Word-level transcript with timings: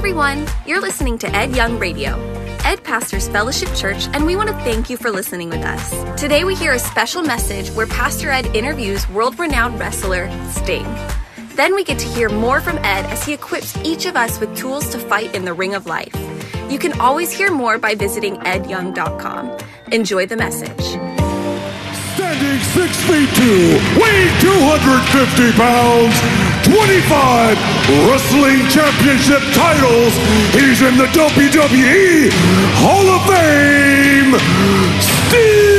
everyone. 0.00 0.46
You're 0.64 0.80
listening 0.80 1.18
to 1.18 1.28
Ed 1.36 1.54
Young 1.54 1.78
Radio. 1.78 2.16
Ed 2.64 2.82
pastors 2.84 3.28
Fellowship 3.28 3.68
Church, 3.74 4.06
and 4.14 4.24
we 4.24 4.34
want 4.34 4.48
to 4.48 4.54
thank 4.64 4.88
you 4.88 4.96
for 4.96 5.10
listening 5.10 5.50
with 5.50 5.60
us. 5.60 6.18
Today, 6.18 6.42
we 6.42 6.54
hear 6.54 6.72
a 6.72 6.78
special 6.78 7.20
message 7.20 7.68
where 7.72 7.86
Pastor 7.86 8.30
Ed 8.30 8.46
interviews 8.56 9.06
world 9.10 9.38
renowned 9.38 9.78
wrestler 9.78 10.30
Sting. 10.52 10.86
Then 11.54 11.74
we 11.74 11.84
get 11.84 11.98
to 11.98 12.06
hear 12.06 12.30
more 12.30 12.62
from 12.62 12.78
Ed 12.78 13.04
as 13.12 13.26
he 13.26 13.34
equips 13.34 13.76
each 13.84 14.06
of 14.06 14.16
us 14.16 14.40
with 14.40 14.56
tools 14.56 14.88
to 14.88 14.98
fight 14.98 15.34
in 15.34 15.44
the 15.44 15.52
ring 15.52 15.74
of 15.74 15.84
life. 15.84 16.16
You 16.70 16.78
can 16.78 16.98
always 16.98 17.30
hear 17.30 17.50
more 17.50 17.76
by 17.76 17.94
visiting 17.94 18.36
edyoung.com. 18.38 19.58
Enjoy 19.92 20.24
the 20.24 20.36
message. 20.36 21.09
Standing 22.20 22.60
six 22.60 23.02
feet 23.04 23.30
two, 23.34 23.80
weighing 23.98 24.28
250 24.40 25.52
pounds, 25.56 26.12
25 26.68 27.56
wrestling 28.04 28.60
championship 28.68 29.40
titles. 29.54 30.12
He's 30.52 30.82
in 30.82 30.98
the 30.98 31.06
WWE 31.16 32.28
Hall 32.76 33.08
of 33.08 33.24
Fame, 33.24 34.36
Steve! 35.00 35.69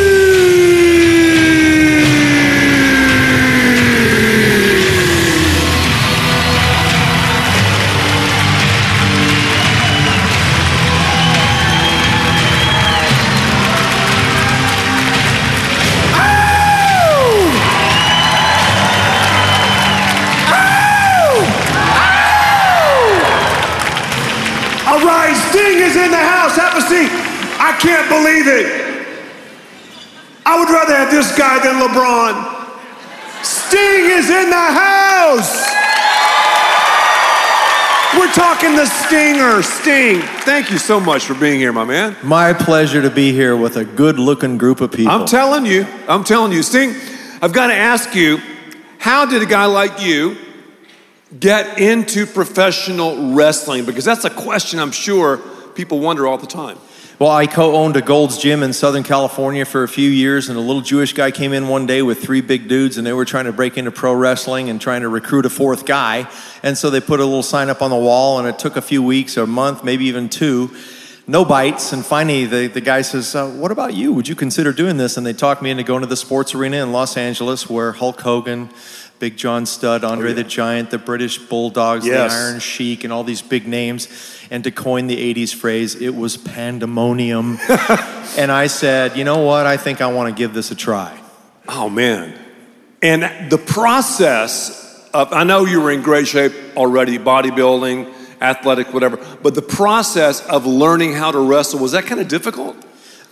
Can't 27.82 28.08
believe 28.08 28.48
it. 28.48 28.92
I 30.46 30.60
would 30.60 30.70
rather 30.70 30.96
have 30.96 31.10
this 31.10 31.36
guy 31.36 31.58
than 31.64 31.82
LeBron. 31.82 32.60
Sting 33.44 34.06
is 34.12 34.30
in 34.30 34.50
the 34.50 34.56
house. 34.56 35.68
We're 38.18 38.32
talking 38.34 38.76
the 38.76 38.86
Stinger, 38.86 39.64
Sting. 39.64 40.22
Thank 40.44 40.70
you 40.70 40.78
so 40.78 41.00
much 41.00 41.24
for 41.24 41.34
being 41.34 41.60
here, 41.60 41.74
my 41.74 41.86
man. 41.86 42.16
My 42.22 42.54
pleasure 42.54 43.02
to 43.02 43.10
be 43.10 43.32
here 43.32 43.56
with 43.56 43.78
a 43.78 43.86
good 43.86 44.20
looking 44.20 44.58
group 44.58 44.82
of 44.82 44.92
people. 44.92 45.14
I'm 45.14 45.26
telling 45.26 45.66
you, 45.66 45.88
I'm 46.08 46.24
telling 46.24 46.52
you, 46.52 46.62
Sting, 46.62 46.94
I've 47.42 47.54
got 47.54 47.68
to 47.68 47.74
ask 47.74 48.14
you, 48.14 48.40
how 49.00 49.26
did 49.26 49.42
a 49.42 49.46
guy 49.46 49.66
like 49.66 50.02
you 50.02 50.38
get 51.40 51.80
into 51.80 52.28
professional 52.28 53.34
wrestling? 53.34 53.86
Because 53.86 54.06
that's 54.06 54.26
a 54.26 54.30
question 54.30 54.80
I'm 54.80 54.92
sure 54.92 55.38
people 55.74 56.00
wonder 56.00 56.28
all 56.28 56.38
the 56.38 56.46
time. 56.46 56.78
Well, 57.22 57.30
I 57.30 57.46
co 57.46 57.76
owned 57.76 57.96
a 57.98 58.02
Gold's 58.02 58.40
Gym 58.40 58.64
in 58.64 58.74
Southern 58.74 59.04
California 59.04 59.64
for 59.64 59.84
a 59.84 59.88
few 59.88 60.10
years, 60.10 60.50
and 60.50 60.58
a 60.58 60.60
little 60.60 60.82
Jewish 60.82 61.14
guy 61.14 61.30
came 61.30 61.54
in 61.54 61.68
one 61.68 61.86
day 61.86 62.02
with 62.02 62.20
three 62.20 62.42
big 62.42 62.68
dudes, 62.68 62.98
and 62.98 63.06
they 63.06 63.14
were 63.14 63.26
trying 63.26 63.46
to 63.46 63.54
break 63.54 63.78
into 63.78 63.92
pro 63.92 64.12
wrestling 64.12 64.72
and 64.72 64.82
trying 64.82 65.02
to 65.02 65.08
recruit 65.08 65.46
a 65.46 65.50
fourth 65.52 65.86
guy. 65.86 66.28
And 66.64 66.76
so 66.76 66.90
they 66.90 67.00
put 67.00 67.20
a 67.20 67.24
little 67.24 67.44
sign 67.44 67.70
up 67.70 67.84
on 67.84 67.92
the 67.92 67.96
wall, 67.96 68.40
and 68.40 68.48
it 68.48 68.58
took 68.58 68.76
a 68.76 68.82
few 68.82 69.04
weeks, 69.04 69.38
or 69.38 69.44
a 69.44 69.48
month, 69.48 69.84
maybe 69.84 70.06
even 70.06 70.30
two. 70.30 70.72
No 71.28 71.46
bites, 71.46 71.94
and 71.94 72.04
finally 72.04 72.48
the, 72.48 72.66
the 72.66 72.82
guy 72.82 73.04
says, 73.04 73.36
uh, 73.36 73.48
What 73.52 73.70
about 73.70 73.94
you? 73.94 74.14
Would 74.14 74.28
you 74.28 74.34
consider 74.34 74.74
doing 74.74 74.98
this? 74.98 75.16
And 75.16 75.24
they 75.24 75.34
talked 75.34 75.62
me 75.62 75.70
into 75.70 75.84
going 75.84 76.02
to 76.02 76.08
the 76.08 76.18
sports 76.18 76.56
arena 76.56 76.78
in 76.78 76.92
Los 76.92 77.18
Angeles 77.18 77.70
where 77.70 77.92
Hulk 77.92 78.20
Hogan, 78.20 78.72
Big 79.22 79.38
John 79.38 79.68
Studd, 79.68 80.04
Andre 80.04 80.32
oh, 80.32 80.34
the 80.34 80.44
Giant, 80.44 80.90
the 80.90 80.98
British 80.98 81.38
Bulldogs, 81.38 82.08
Yes. 82.08 82.34
the 82.34 82.40
Iron 82.40 82.60
Sheik, 82.60 83.04
and 83.04 83.14
all 83.14 83.24
these 83.24 83.44
big 83.44 83.68
names. 83.68 84.08
And 84.50 84.64
to 84.64 84.72
coin 84.72 85.06
the 85.06 85.36
80s 85.36 85.54
phrase, 85.54 85.94
it 85.94 86.16
was 86.16 86.38
pandemonium. 86.38 87.60
and 88.36 88.52
I 88.52 88.66
said, 88.66 89.16
you 89.16 89.24
know 89.24 89.44
what? 89.46 89.68
I 89.68 89.78
think 89.78 90.02
I 90.02 90.12
want 90.12 90.30
to 90.30 90.36
give 90.36 90.56
this 90.56 90.72
a 90.72 90.76
try. 90.76 91.22
Oh 91.68 91.88
man. 91.88 92.34
And 93.04 93.52
the 93.52 93.60
process 93.60 95.08
of, 95.14 95.32
I 95.32 95.44
know 95.44 95.66
you 95.66 95.82
were 95.82 95.92
in 95.92 96.02
great 96.02 96.28
shape 96.28 96.54
already, 96.76 97.20
bodybuilding, 97.20 98.12
athletic, 98.42 98.92
whatever, 98.92 99.18
but 99.44 99.54
the 99.54 99.62
process 99.62 100.44
of 100.48 100.66
learning 100.66 101.14
how 101.14 101.30
to 101.30 101.40
wrestle, 101.40 101.80
was 101.80 101.92
that 101.92 102.08
kind 102.08 102.20
of 102.20 102.28
difficult? 102.28 102.76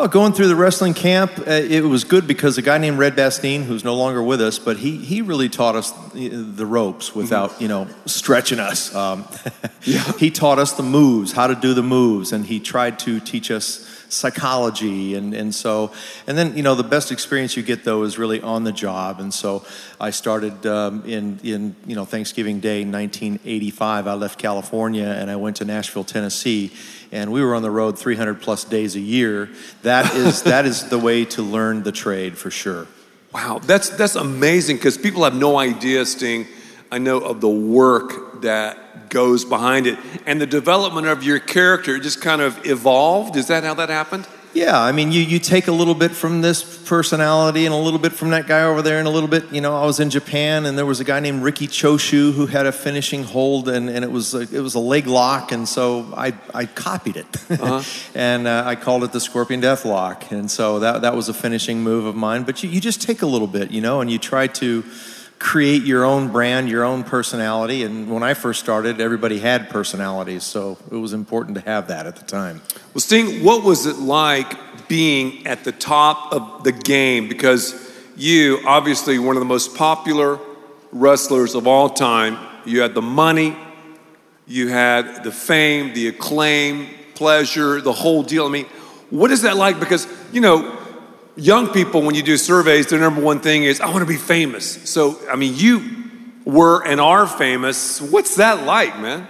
Oh, 0.01 0.07
going 0.07 0.31
through 0.31 0.47
the 0.47 0.55
wrestling 0.55 0.93
camp, 0.93 1.39
uh, 1.39 1.51
it 1.51 1.83
was 1.83 2.05
good 2.05 2.25
because 2.25 2.57
a 2.57 2.61
guy 2.61 2.77
named 2.77 2.97
Red 2.97 3.17
Bastien, 3.17 3.63
who's 3.63 3.83
no 3.83 3.95
longer 3.95 4.23
with 4.23 4.39
us, 4.39 4.57
but 4.57 4.77
he, 4.77 4.95
he 4.95 5.21
really 5.21 5.49
taught 5.49 5.75
us 5.75 5.91
the, 6.13 6.65
ropes 6.65 7.13
without, 7.13 7.61
you 7.61 7.67
know, 7.67 7.85
stretching 8.05 8.61
us. 8.61 8.95
Um, 8.95 9.27
He 10.17 10.31
taught 10.31 10.57
us 10.57 10.71
the 10.71 10.83
moves, 10.83 11.33
how 11.33 11.47
to 11.47 11.55
do 11.55 11.73
the 11.73 11.83
moves, 11.83 12.31
and 12.31 12.45
he 12.45 12.61
tried 12.61 12.97
to 12.99 13.19
teach 13.19 13.51
us 13.51 13.88
psychology. 14.09 15.15
And, 15.15 15.33
and 15.33 15.53
so, 15.53 15.91
and 16.27 16.37
then, 16.37 16.57
you 16.57 16.63
know, 16.63 16.75
the 16.75 16.83
best 16.83 17.11
experience 17.11 17.55
you 17.55 17.63
get, 17.63 17.83
though, 17.83 18.03
is 18.03 18.17
really 18.17 18.41
on 18.41 18.63
the 18.63 18.71
job. 18.71 19.19
And 19.19 19.33
so 19.33 19.65
I 19.99 20.09
started 20.09 20.65
um, 20.65 21.05
in, 21.05 21.39
in, 21.43 21.75
you 21.85 21.95
know, 21.95 22.05
Thanksgiving 22.05 22.59
Day 22.59 22.83
1985. 22.83 24.07
I 24.07 24.13
left 24.13 24.39
California 24.39 25.05
and 25.05 25.29
I 25.31 25.35
went 25.35 25.57
to 25.57 25.65
Nashville, 25.65 26.03
Tennessee 26.03 26.71
and 27.11 27.31
we 27.31 27.43
were 27.43 27.55
on 27.55 27.61
the 27.61 27.71
road 27.71 27.97
300 27.97 28.41
plus 28.41 28.63
days 28.63 28.95
a 28.95 28.99
year. 28.99 29.49
That 29.83 30.13
is 30.13 30.43
that 30.43 30.65
is 30.65 30.89
the 30.89 30.99
way 30.99 31.25
to 31.25 31.41
learn 31.41 31.83
the 31.83 31.91
trade 31.91 32.37
for 32.37 32.51
sure. 32.51 32.87
Wow, 33.33 33.59
that's 33.59 33.89
that's 33.89 34.15
amazing 34.15 34.77
because 34.77 34.97
people 34.97 35.23
have 35.23 35.35
no 35.35 35.57
idea, 35.57 36.05
Sting. 36.05 36.47
I 36.91 36.97
know 36.97 37.19
of 37.19 37.41
the 37.41 37.49
work 37.49 38.28
that 38.41 39.09
goes 39.09 39.45
behind 39.45 39.87
it 39.87 39.97
and 40.25 40.39
the 40.39 40.45
development 40.45 41.07
of 41.07 41.23
your 41.23 41.39
character 41.39 41.99
just 41.99 42.21
kind 42.21 42.41
of 42.41 42.65
evolved. 42.65 43.35
Is 43.35 43.47
that 43.47 43.63
how 43.63 43.73
that 43.75 43.89
happened? 43.89 44.27
Yeah, 44.51 44.81
I 44.81 44.91
mean, 44.91 45.11
you, 45.11 45.21
you 45.21 45.37
take 45.37 45.67
a 45.67 45.71
little 45.71 45.93
bit 45.93 46.09
from 46.09 46.41
this 46.41 46.63
personality 46.87 47.65
and 47.67 47.73
a 47.73 47.77
little 47.77 47.99
bit 47.99 48.13
from 48.13 48.31
that 48.31 48.47
guy 48.47 48.63
over 48.63 48.81
there 48.81 48.97
and 48.97 49.07
a 49.07 49.11
little 49.11 49.29
bit, 49.29 49.51
you 49.51 49.61
know, 49.61 49.75
I 49.75 49.85
was 49.85 49.99
in 49.99 50.09
Japan 50.09 50.65
and 50.65 50.75
there 50.75 50.87
was 50.87 50.99
a 50.99 51.03
guy 51.03 51.19
named 51.19 51.43
Riki 51.43 51.67
Choshu 51.67 52.33
who 52.33 52.47
had 52.47 52.65
a 52.65 52.71
finishing 52.71 53.23
hold 53.23 53.69
and, 53.69 53.89
and 53.89 54.03
it 54.03 54.11
was 54.11 54.33
a, 54.33 54.39
it 54.39 54.61
was 54.61 54.73
a 54.73 54.79
leg 54.79 55.05
lock 55.05 55.51
and 55.51 55.69
so 55.69 56.11
I, 56.17 56.33
I 56.51 56.65
copied 56.65 57.17
it 57.17 57.27
and 58.15 58.47
uh, 58.47 58.63
I 58.65 58.75
called 58.75 59.03
it 59.03 59.11
the 59.11 59.19
Scorpion 59.19 59.59
Death 59.59 59.85
Lock 59.85 60.31
and 60.31 60.49
so 60.49 60.79
that, 60.79 61.03
that 61.03 61.15
was 61.15 61.29
a 61.29 61.33
finishing 61.33 61.83
move 61.83 62.05
of 62.05 62.15
mine. 62.15 62.41
But 62.41 62.63
you, 62.63 62.71
you 62.71 62.81
just 62.81 63.03
take 63.03 63.21
a 63.21 63.27
little 63.27 63.47
bit, 63.47 63.69
you 63.69 63.81
know, 63.81 64.01
and 64.01 64.09
you 64.09 64.17
try 64.17 64.47
to 64.47 64.83
create 65.39 65.83
your 65.83 66.03
own 66.03 66.27
brand, 66.31 66.69
your 66.69 66.83
own 66.83 67.03
personality. 67.03 67.83
And 67.83 68.11
when 68.11 68.23
I 68.23 68.33
first 68.33 68.59
started, 68.59 68.99
everybody 68.99 69.39
had 69.39 69.69
personalities, 69.69 70.43
so 70.43 70.77
it 70.91 70.95
was 70.95 71.13
important 71.13 71.55
to 71.55 71.61
have 71.61 71.87
that 71.87 72.05
at 72.05 72.17
the 72.17 72.25
time. 72.25 72.61
Well, 72.93 73.01
Sting, 73.01 73.43
what 73.43 73.63
was 73.63 73.85
it 73.85 73.97
like 73.97 74.87
being 74.89 75.47
at 75.47 75.63
the 75.63 75.71
top 75.71 76.33
of 76.33 76.63
the 76.65 76.73
game? 76.73 77.29
Because 77.29 77.89
you, 78.17 78.59
obviously, 78.65 79.17
one 79.17 79.37
of 79.37 79.39
the 79.39 79.45
most 79.45 79.75
popular 79.75 80.39
wrestlers 80.91 81.55
of 81.55 81.67
all 81.67 81.89
time, 81.89 82.37
you 82.65 82.81
had 82.81 82.93
the 82.93 83.01
money, 83.01 83.55
you 84.45 84.67
had 84.67 85.23
the 85.23 85.31
fame, 85.31 85.93
the 85.93 86.09
acclaim, 86.09 86.87
pleasure, 87.15 87.79
the 87.79 87.93
whole 87.93 88.23
deal. 88.23 88.45
I 88.45 88.49
mean, 88.49 88.65
what 89.09 89.31
is 89.31 89.43
that 89.43 89.55
like? 89.55 89.79
Because, 89.79 90.07
you 90.33 90.41
know, 90.41 90.78
young 91.39 91.69
people, 91.69 92.01
when 92.01 92.15
you 92.15 92.23
do 92.23 92.37
surveys, 92.37 92.87
their 92.87 92.99
number 92.99 93.21
one 93.21 93.39
thing 93.39 93.63
is, 93.63 93.81
I 93.81 93.87
want 93.87 93.99
to 93.99 94.05
be 94.05 94.17
famous. 94.17 94.89
So, 94.89 95.19
I 95.29 95.35
mean, 95.35 95.55
you 95.55 95.83
were 96.45 96.85
and 96.85 96.99
are 96.99 97.27
famous. 97.27 98.01
What's 98.01 98.35
that 98.35 98.65
like, 98.65 98.99
man? 98.99 99.27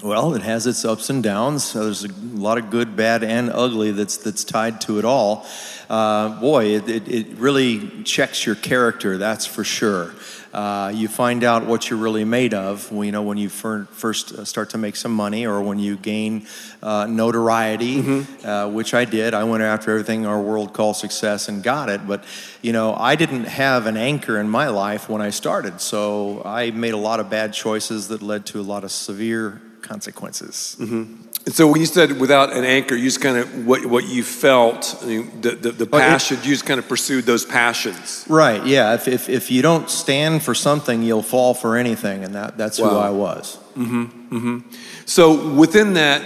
Well, 0.00 0.34
it 0.34 0.42
has 0.42 0.68
its 0.68 0.84
ups 0.84 1.10
and 1.10 1.24
downs. 1.24 1.64
So 1.64 1.82
there's 1.82 2.04
a 2.04 2.12
lot 2.34 2.56
of 2.56 2.70
good, 2.70 2.94
bad, 2.94 3.24
and 3.24 3.50
ugly 3.50 3.90
that's 3.90 4.16
that's 4.16 4.44
tied 4.44 4.80
to 4.82 5.00
it 5.00 5.04
all. 5.04 5.44
Uh, 5.90 6.38
boy, 6.40 6.66
it, 6.66 6.88
it, 6.88 7.08
it 7.08 7.26
really 7.38 8.04
checks 8.04 8.46
your 8.46 8.54
character. 8.54 9.18
That's 9.18 9.44
for 9.44 9.64
sure. 9.64 10.14
Uh, 10.54 10.92
you 10.94 11.08
find 11.08 11.42
out 11.42 11.66
what 11.66 11.90
you're 11.90 11.98
really 11.98 12.24
made 12.24 12.54
of. 12.54 12.92
You 12.92 13.10
know, 13.10 13.22
when 13.22 13.38
you 13.38 13.48
fir- 13.48 13.86
first 13.90 14.32
uh, 14.32 14.44
start 14.44 14.70
to 14.70 14.78
make 14.78 14.94
some 14.94 15.12
money, 15.12 15.46
or 15.46 15.62
when 15.62 15.80
you 15.80 15.96
gain 15.96 16.46
uh, 16.80 17.06
notoriety, 17.06 18.24
uh, 18.44 18.68
which 18.68 18.94
I 18.94 19.04
did. 19.04 19.34
I 19.34 19.42
went 19.42 19.64
after 19.64 19.90
everything 19.90 20.26
our 20.26 20.40
world 20.40 20.74
calls 20.74 21.00
success 21.00 21.48
and 21.48 21.60
got 21.60 21.88
it. 21.88 22.06
But 22.06 22.22
you 22.62 22.72
know, 22.72 22.94
I 22.94 23.16
didn't 23.16 23.46
have 23.46 23.86
an 23.86 23.96
anchor 23.96 24.38
in 24.38 24.48
my 24.48 24.68
life 24.68 25.08
when 25.08 25.22
I 25.22 25.30
started, 25.30 25.80
so 25.80 26.40
I 26.44 26.70
made 26.70 26.94
a 26.94 26.98
lot 26.98 27.18
of 27.18 27.28
bad 27.30 27.52
choices 27.52 28.06
that 28.08 28.22
led 28.22 28.46
to 28.46 28.60
a 28.60 28.62
lot 28.62 28.84
of 28.84 28.92
severe 28.92 29.60
consequences. 29.82 30.76
And 30.80 31.54
so 31.54 31.66
when 31.66 31.80
you 31.80 31.86
said 31.86 32.20
without 32.20 32.52
an 32.52 32.64
anchor, 32.64 32.94
you 32.94 33.04
just 33.04 33.20
kind 33.22 33.38
of 33.38 33.66
what, 33.66 33.86
what 33.86 34.06
you 34.06 34.22
felt, 34.22 34.98
I 35.02 35.06
mean, 35.06 35.40
the, 35.40 35.50
the, 35.52 35.70
the 35.72 35.88
Oh, 35.92 35.96
it- 35.96 36.00
passion, 36.00 36.36
you 36.42 36.50
just 36.50 36.66
kind 36.66 36.78
of 36.78 36.88
pursued 36.88 37.24
those 37.24 37.44
passions. 37.46 38.24
Right, 38.28 38.64
yeah. 38.66 38.94
If, 38.94 39.08
if, 39.08 39.28
if 39.28 39.50
you 39.50 39.62
don't 39.62 39.88
stand 39.88 40.42
for 40.42 40.54
something, 40.54 41.02
you'll 41.02 41.22
fall 41.22 41.54
for 41.54 41.76
anything, 41.76 42.24
and 42.24 42.34
that, 42.34 42.58
that's 42.58 42.78
who 42.78 42.84
I 42.84 43.10
was. 43.10 43.56
Mm-hmm. 43.76 44.36
Mm-hmm. 44.36 44.58
So 45.06 45.54
within 45.54 45.94
that, 45.94 46.22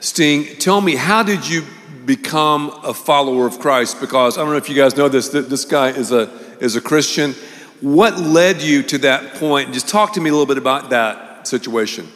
Sting, 0.00 0.44
tell 0.58 0.80
me, 0.80 0.94
how 0.94 1.22
did 1.22 1.48
you 1.48 1.62
become 2.04 2.70
a 2.84 2.92
follower 2.92 3.46
of 3.46 3.58
Christ? 3.58 3.98
Because 4.00 4.36
I 4.36 4.42
don't 4.42 4.50
know 4.50 4.56
if 4.58 4.68
you 4.68 4.76
guys 4.76 4.96
know 4.96 5.08
this, 5.08 5.30
th- 5.30 5.46
this 5.46 5.64
guy 5.64 5.88
is 5.88 6.12
a, 6.12 6.30
is 6.60 6.76
a 6.76 6.80
Christian. 6.80 7.32
What 7.80 8.18
led 8.18 8.60
you 8.62 8.82
to 8.84 8.98
that 8.98 9.34
point? 9.34 9.72
Just 9.72 9.88
talk 9.88 10.12
to 10.14 10.20
me 10.20 10.28
a 10.30 10.32
little 10.32 10.46
bit 10.46 10.58
about 10.58 10.90
that 10.90 11.48
situation. 11.48 12.06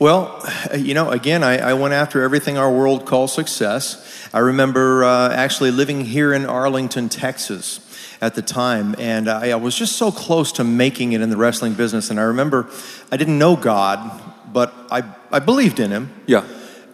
Well, 0.00 0.48
you 0.76 0.94
know, 0.94 1.10
again, 1.10 1.42
I, 1.42 1.58
I, 1.58 1.74
went 1.74 1.92
after 1.92 2.22
everything 2.22 2.56
our 2.56 2.70
world 2.70 3.04
calls 3.04 3.32
success. 3.32 4.28
I 4.32 4.38
remember 4.38 5.02
uh, 5.02 5.30
actually 5.30 5.72
living 5.72 6.04
here 6.04 6.32
in 6.32 6.46
Arlington, 6.46 7.08
Texas 7.08 7.80
at 8.20 8.36
the 8.36 8.42
time, 8.42 8.94
and 9.00 9.28
I, 9.28 9.50
I, 9.50 9.56
was 9.56 9.74
just 9.74 9.96
so 9.96 10.12
close 10.12 10.52
to 10.52 10.62
making 10.62 11.14
it 11.14 11.20
in 11.20 11.30
the 11.30 11.36
wrestling 11.36 11.74
business. 11.74 12.10
And 12.10 12.20
I 12.20 12.24
remember 12.24 12.70
I 13.10 13.16
didn't 13.16 13.40
know 13.40 13.56
God, 13.56 14.22
but 14.52 14.72
I, 14.88 15.02
I 15.32 15.40
believed 15.40 15.80
in 15.80 15.90
Him. 15.90 16.14
Yeah. 16.26 16.46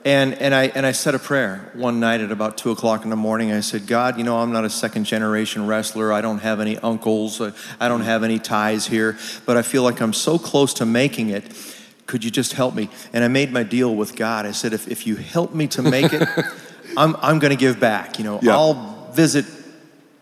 And, 0.06 0.32
and, 0.34 0.54
I, 0.54 0.68
and 0.68 0.86
I 0.86 0.92
said 0.92 1.14
a 1.14 1.18
prayer 1.18 1.72
one 1.74 2.00
night 2.00 2.22
at 2.22 2.30
about 2.30 2.56
2 2.56 2.70
o'clock 2.70 3.04
in 3.04 3.10
the 3.10 3.16
morning. 3.16 3.52
I 3.52 3.60
said, 3.60 3.86
God, 3.86 4.16
you 4.16 4.24
know, 4.24 4.38
I'm 4.38 4.52
not 4.52 4.64
a 4.64 4.70
second 4.70 5.04
generation 5.04 5.66
wrestler. 5.66 6.10
I 6.10 6.22
don't 6.22 6.40
have 6.40 6.60
any 6.60 6.78
uncles. 6.78 7.40
I 7.40 7.88
don't 7.88 8.02
have 8.02 8.22
any 8.22 8.38
ties 8.38 8.86
here, 8.86 9.18
but 9.44 9.58
I 9.58 9.62
feel 9.62 9.82
like 9.82 10.00
I'm 10.00 10.14
so 10.14 10.38
close 10.38 10.72
to 10.74 10.86
making 10.86 11.28
it. 11.28 11.44
Could 12.06 12.24
you 12.24 12.30
just 12.30 12.52
help 12.52 12.74
me? 12.74 12.90
And 13.12 13.24
I 13.24 13.28
made 13.28 13.52
my 13.52 13.62
deal 13.62 13.94
with 13.94 14.16
God. 14.16 14.46
I 14.46 14.52
said, 14.52 14.72
if, 14.72 14.88
if 14.88 15.06
you 15.06 15.16
help 15.16 15.54
me 15.54 15.66
to 15.68 15.82
make 15.82 16.12
it, 16.12 16.28
I'm, 16.96 17.16
I'm 17.16 17.38
going 17.38 17.50
to 17.50 17.56
give 17.56 17.80
back. 17.80 18.18
You 18.18 18.24
know, 18.24 18.40
yeah. 18.42 18.52
I'll 18.52 19.10
visit 19.12 19.46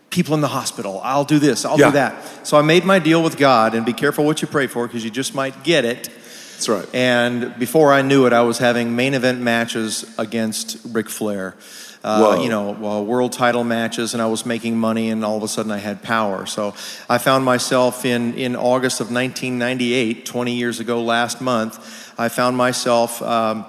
people 0.09 0.35
in 0.35 0.41
the 0.41 0.47
hospital. 0.47 1.01
I'll 1.03 1.25
do 1.25 1.39
this. 1.39 1.65
I'll 1.65 1.79
yeah. 1.79 1.87
do 1.87 1.91
that. 1.93 2.47
So 2.47 2.57
I 2.57 2.61
made 2.61 2.85
my 2.85 2.99
deal 2.99 3.21
with 3.23 3.37
God, 3.37 3.73
and 3.73 3.85
be 3.85 3.93
careful 3.93 4.25
what 4.25 4.41
you 4.41 4.47
pray 4.47 4.67
for 4.67 4.87
because 4.87 5.03
you 5.03 5.09
just 5.09 5.35
might 5.35 5.63
get 5.63 5.85
it. 5.85 6.09
That's 6.53 6.69
right. 6.69 6.95
And 6.95 7.57
before 7.57 7.91
I 7.91 8.03
knew 8.03 8.25
it, 8.25 8.31
I 8.31 8.41
was 8.41 8.59
having 8.59 8.95
main 8.95 9.15
event 9.15 9.41
matches 9.41 10.05
against 10.17 10.77
Ric 10.85 11.09
Flair. 11.09 11.55
Uh, 12.03 12.39
you 12.41 12.49
know, 12.49 12.75
uh, 12.85 13.01
world 13.01 13.31
title 13.31 13.63
matches, 13.63 14.13
and 14.13 14.21
I 14.21 14.25
was 14.25 14.45
making 14.45 14.77
money, 14.77 15.09
and 15.09 15.23
all 15.23 15.37
of 15.37 15.43
a 15.43 15.47
sudden 15.47 15.71
I 15.71 15.77
had 15.77 16.03
power. 16.03 16.45
So 16.45 16.73
I 17.09 17.17
found 17.17 17.45
myself 17.45 18.03
in, 18.03 18.33
in 18.33 18.57
August 18.57 18.99
of 18.99 19.11
1998, 19.11 20.25
20 20.25 20.53
years 20.53 20.79
ago 20.81 21.01
last 21.01 21.39
month, 21.39 22.13
I 22.17 22.27
found 22.27 22.57
myself. 22.57 23.21
Um, 23.21 23.65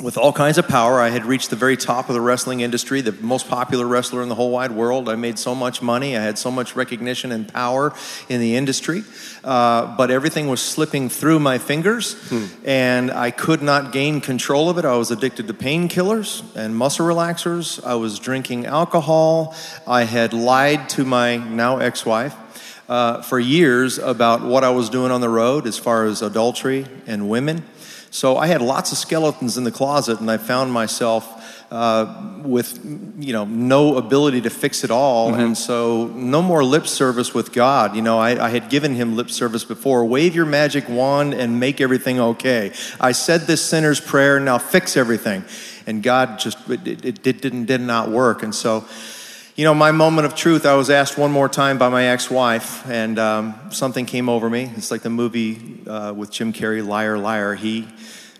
with 0.00 0.16
all 0.16 0.32
kinds 0.32 0.58
of 0.58 0.68
power. 0.68 1.00
I 1.00 1.08
had 1.08 1.24
reached 1.24 1.50
the 1.50 1.56
very 1.56 1.76
top 1.76 2.08
of 2.08 2.14
the 2.14 2.20
wrestling 2.20 2.60
industry, 2.60 3.00
the 3.00 3.12
most 3.12 3.48
popular 3.48 3.84
wrestler 3.86 4.22
in 4.22 4.28
the 4.28 4.34
whole 4.34 4.50
wide 4.50 4.70
world. 4.70 5.08
I 5.08 5.16
made 5.16 5.38
so 5.38 5.54
much 5.54 5.82
money. 5.82 6.16
I 6.16 6.22
had 6.22 6.38
so 6.38 6.50
much 6.50 6.76
recognition 6.76 7.32
and 7.32 7.52
power 7.52 7.92
in 8.28 8.40
the 8.40 8.54
industry. 8.54 9.02
Uh, 9.42 9.96
but 9.96 10.10
everything 10.10 10.46
was 10.46 10.62
slipping 10.62 11.08
through 11.08 11.40
my 11.40 11.58
fingers, 11.58 12.14
hmm. 12.28 12.46
and 12.64 13.10
I 13.10 13.30
could 13.32 13.60
not 13.60 13.92
gain 13.92 14.20
control 14.20 14.70
of 14.70 14.78
it. 14.78 14.84
I 14.84 14.96
was 14.96 15.10
addicted 15.10 15.48
to 15.48 15.54
painkillers 15.54 16.44
and 16.54 16.76
muscle 16.76 17.06
relaxers. 17.06 17.84
I 17.84 17.96
was 17.96 18.18
drinking 18.20 18.66
alcohol. 18.66 19.56
I 19.86 20.04
had 20.04 20.32
lied 20.32 20.88
to 20.90 21.04
my 21.04 21.36
now 21.36 21.78
ex 21.78 22.06
wife. 22.06 22.36
Uh, 22.88 23.20
for 23.20 23.38
years 23.38 23.98
about 23.98 24.40
what 24.40 24.64
I 24.64 24.70
was 24.70 24.88
doing 24.88 25.12
on 25.12 25.20
the 25.20 25.28
road 25.28 25.66
as 25.66 25.76
far 25.76 26.06
as 26.06 26.22
adultery 26.22 26.86
and 27.06 27.28
women. 27.28 27.62
So 28.10 28.36
I 28.36 28.46
had 28.46 28.62
lots 28.62 28.92
of 28.92 28.98
skeletons 28.98 29.58
in 29.58 29.64
the 29.64 29.70
closet, 29.70 30.20
and 30.20 30.30
I 30.30 30.38
found 30.38 30.72
myself 30.72 31.38
uh, 31.70 32.40
with 32.42 32.82
you 33.18 33.32
know 33.32 33.44
no 33.44 33.96
ability 33.96 34.40
to 34.40 34.50
fix 34.50 34.84
it 34.84 34.90
all, 34.90 35.30
mm-hmm. 35.30 35.40
and 35.40 35.58
so 35.58 36.06
no 36.14 36.40
more 36.40 36.64
lip 36.64 36.86
service 36.86 37.34
with 37.34 37.52
God. 37.52 37.94
You 37.94 38.00
know, 38.00 38.18
I, 38.18 38.46
I, 38.46 38.48
had 38.48 38.70
given 38.70 38.94
him 38.94 39.16
lip 39.16 39.30
service 39.30 39.64
before. 39.64 40.06
Wave 40.06 40.34
your 40.34 40.46
magic 40.46 40.88
wand 40.88 41.34
and 41.34 41.60
make 41.60 41.82
everything 41.82 42.18
okay. 42.20 42.72
I 42.98 43.12
said 43.12 43.42
this 43.42 43.62
sinner's 43.62 44.00
prayer. 44.00 44.40
Now 44.40 44.56
fix 44.56 44.96
everything, 44.96 45.44
and 45.86 46.02
God 46.02 46.38
just 46.38 46.58
it, 46.70 47.04
it, 47.04 47.26
it 47.26 47.42
didn't 47.42 47.66
did 47.66 47.82
not 47.82 48.08
work, 48.08 48.42
and 48.42 48.54
so 48.54 48.86
you 49.58 49.64
know, 49.64 49.74
my 49.74 49.90
moment 49.90 50.24
of 50.24 50.36
truth, 50.36 50.64
I 50.64 50.74
was 50.74 50.88
asked 50.88 51.18
one 51.18 51.32
more 51.32 51.48
time 51.48 51.78
by 51.78 51.88
my 51.88 52.04
ex 52.06 52.30
wife, 52.30 52.88
and 52.88 53.18
um, 53.18 53.56
something 53.70 54.06
came 54.06 54.28
over 54.28 54.48
me. 54.48 54.70
It's 54.76 54.92
like 54.92 55.02
the 55.02 55.10
movie 55.10 55.80
uh, 55.84 56.12
with 56.12 56.30
Jim 56.30 56.52
Carrey, 56.52 56.86
Liar, 56.86 57.18
Liar. 57.18 57.56
He 57.56 57.88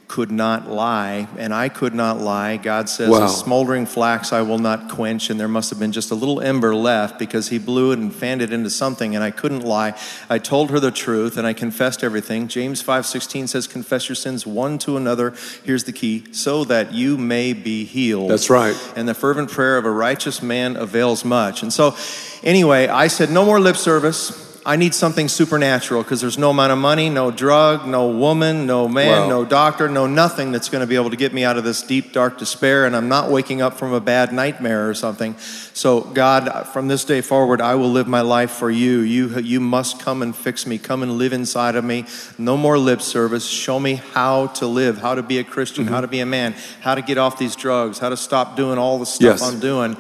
could 0.09 0.31
not 0.31 0.71
lie, 0.71 1.29
and 1.37 1.53
I 1.53 1.69
could 1.69 1.95
not 1.95 2.19
lie. 2.19 2.57
God 2.57 2.89
says, 2.89 3.11
wow. 3.11 3.27
A 3.27 3.29
smoldering 3.29 3.85
flax 3.85 4.33
I 4.33 4.41
will 4.41 4.59
not 4.59 4.89
quench, 4.89 5.29
and 5.29 5.39
there 5.39 5.49
must 5.49 5.69
have 5.69 5.79
been 5.79 5.93
just 5.93 6.11
a 6.11 6.15
little 6.15 6.41
ember 6.41 6.75
left 6.75 7.19
because 7.19 7.51
He 7.51 7.59
blew 7.59 7.93
it 7.93 7.99
and 7.99 8.13
fanned 8.13 8.41
it 8.41 8.51
into 8.51 8.71
something, 8.71 9.15
and 9.15 9.23
I 9.23 9.31
couldn't 9.31 9.61
lie. 9.61 9.95
I 10.31 10.39
told 10.39 10.71
her 10.71 10.81
the 10.81 10.91
truth, 10.91 11.37
and 11.37 11.47
I 11.47 11.53
confessed 11.53 12.03
everything. 12.03 12.49
James 12.49 12.83
5.16 12.83 13.51
says, 13.51 13.67
Confess 13.67 14.09
your 14.09 14.17
sins 14.17 14.47
one 14.47 14.79
to 14.79 14.97
another. 14.97 15.35
Here's 15.63 15.85
the 15.85 15.93
key, 15.93 16.33
so 16.33 16.65
that 16.65 16.95
you 16.95 17.19
may 17.19 17.53
be 17.53 17.85
healed. 17.85 18.31
That's 18.31 18.49
right. 18.49 18.75
And 18.97 19.07
the 19.07 19.15
fervent 19.15 19.51
prayer 19.51 19.77
of 19.77 19.85
a 19.85 19.91
righteous 19.91 20.43
man 20.43 20.77
avails 20.77 21.23
much. 21.23 21.63
And 21.63 21.71
so, 21.71 21.95
anyway, 22.43 22.89
I 22.89 23.09
said, 23.09 23.31
No 23.31 23.45
more 23.45 23.61
lip 23.61 23.77
service. 23.77 24.48
I 24.69 24.77
need 24.77 24.93
something 24.93 25.29
supernatural 25.29 26.03
because 26.03 26.21
there's 26.21 26.37
no 26.37 26.51
amount 26.51 26.73
of 26.73 26.79
money, 26.79 27.09
no 27.09 27.31
drug, 27.31 27.87
no 27.87 28.11
woman, 28.11 28.67
no 28.67 28.87
man, 28.87 29.23
wow. 29.23 29.29
no 29.31 29.45
doctor, 29.47 29.89
no 29.89 30.07
nothing 30.07 30.53
that's 30.53 30.69
going 30.69 30.83
to 30.83 30.87
be 30.87 30.95
able 30.95 31.09
to 31.09 31.17
get 31.17 31.33
me 31.33 31.43
out 31.43 31.57
of 31.57 31.65
this 31.65 31.81
deep, 31.81 32.13
dark 32.13 32.37
despair. 32.37 32.85
And 32.85 32.95
I'm 32.95 33.09
not 33.09 33.31
waking 33.31 33.63
up 33.63 33.79
from 33.79 33.95
a 33.95 34.01
bad 34.01 34.31
nightmare 34.31 34.87
or 34.87 34.93
something. 34.93 35.39
So, 35.39 36.03
God, 36.03 36.67
from 36.69 36.87
this 36.87 37.07
day 37.07 37.23
forward, 37.23 37.63
I 37.63 37.77
will 37.77 37.91
live 37.91 38.09
my 38.09 38.21
life 38.21 38.51
for 38.51 38.71
you. 38.71 38.99
You, 38.99 39.39
you 39.39 39.59
must 39.59 40.01
come 40.01 40.21
and 40.21 40.37
fix 40.37 40.67
me, 40.67 40.77
come 40.77 41.03
and 41.03 41.13
live 41.13 41.33
inside 41.33 41.75
of 41.75 41.83
me. 41.83 42.05
No 42.37 42.59
more 42.59 42.77
lip 42.77 43.01
service. 43.01 43.47
Show 43.47 43.81
me 43.81 43.95
how 43.95 44.49
to 44.49 44.67
live, 44.67 44.99
how 44.99 45.15
to 45.15 45.23
be 45.23 45.39
a 45.39 45.45
Christian, 45.45 45.85
mm-hmm. 45.85 45.95
how 45.95 46.03
to 46.03 46.09
be 46.09 46.21
a 46.21 46.27
man, 46.27 46.55
how 46.83 46.95
to 46.95 47.01
get 47.01 47.17
off 47.17 47.39
these 47.39 47.57
drugs, 47.57 48.01
how 48.01 48.11
to 48.11 48.19
stop 48.19 48.55
doing 48.55 48.77
all 48.77 48.99
the 48.99 49.07
stuff 49.07 49.41
yes. 49.41 49.43
I'm 49.43 49.61
doing. 49.61 49.97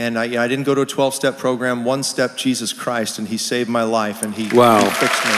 And 0.00 0.18
I, 0.18 0.24
you 0.24 0.36
know, 0.36 0.42
I 0.42 0.48
didn't 0.48 0.64
go 0.64 0.74
to 0.74 0.80
a 0.80 0.86
12 0.86 1.14
step 1.14 1.36
program, 1.36 1.84
one 1.84 2.02
step 2.02 2.34
Jesus 2.34 2.72
Christ, 2.72 3.18
and 3.18 3.28
He 3.28 3.36
saved 3.36 3.68
my 3.68 3.82
life 3.82 4.22
and 4.22 4.34
He, 4.34 4.48
wow. 4.56 4.82
he 4.82 4.90
fixed 4.90 5.24
me. 5.26 5.32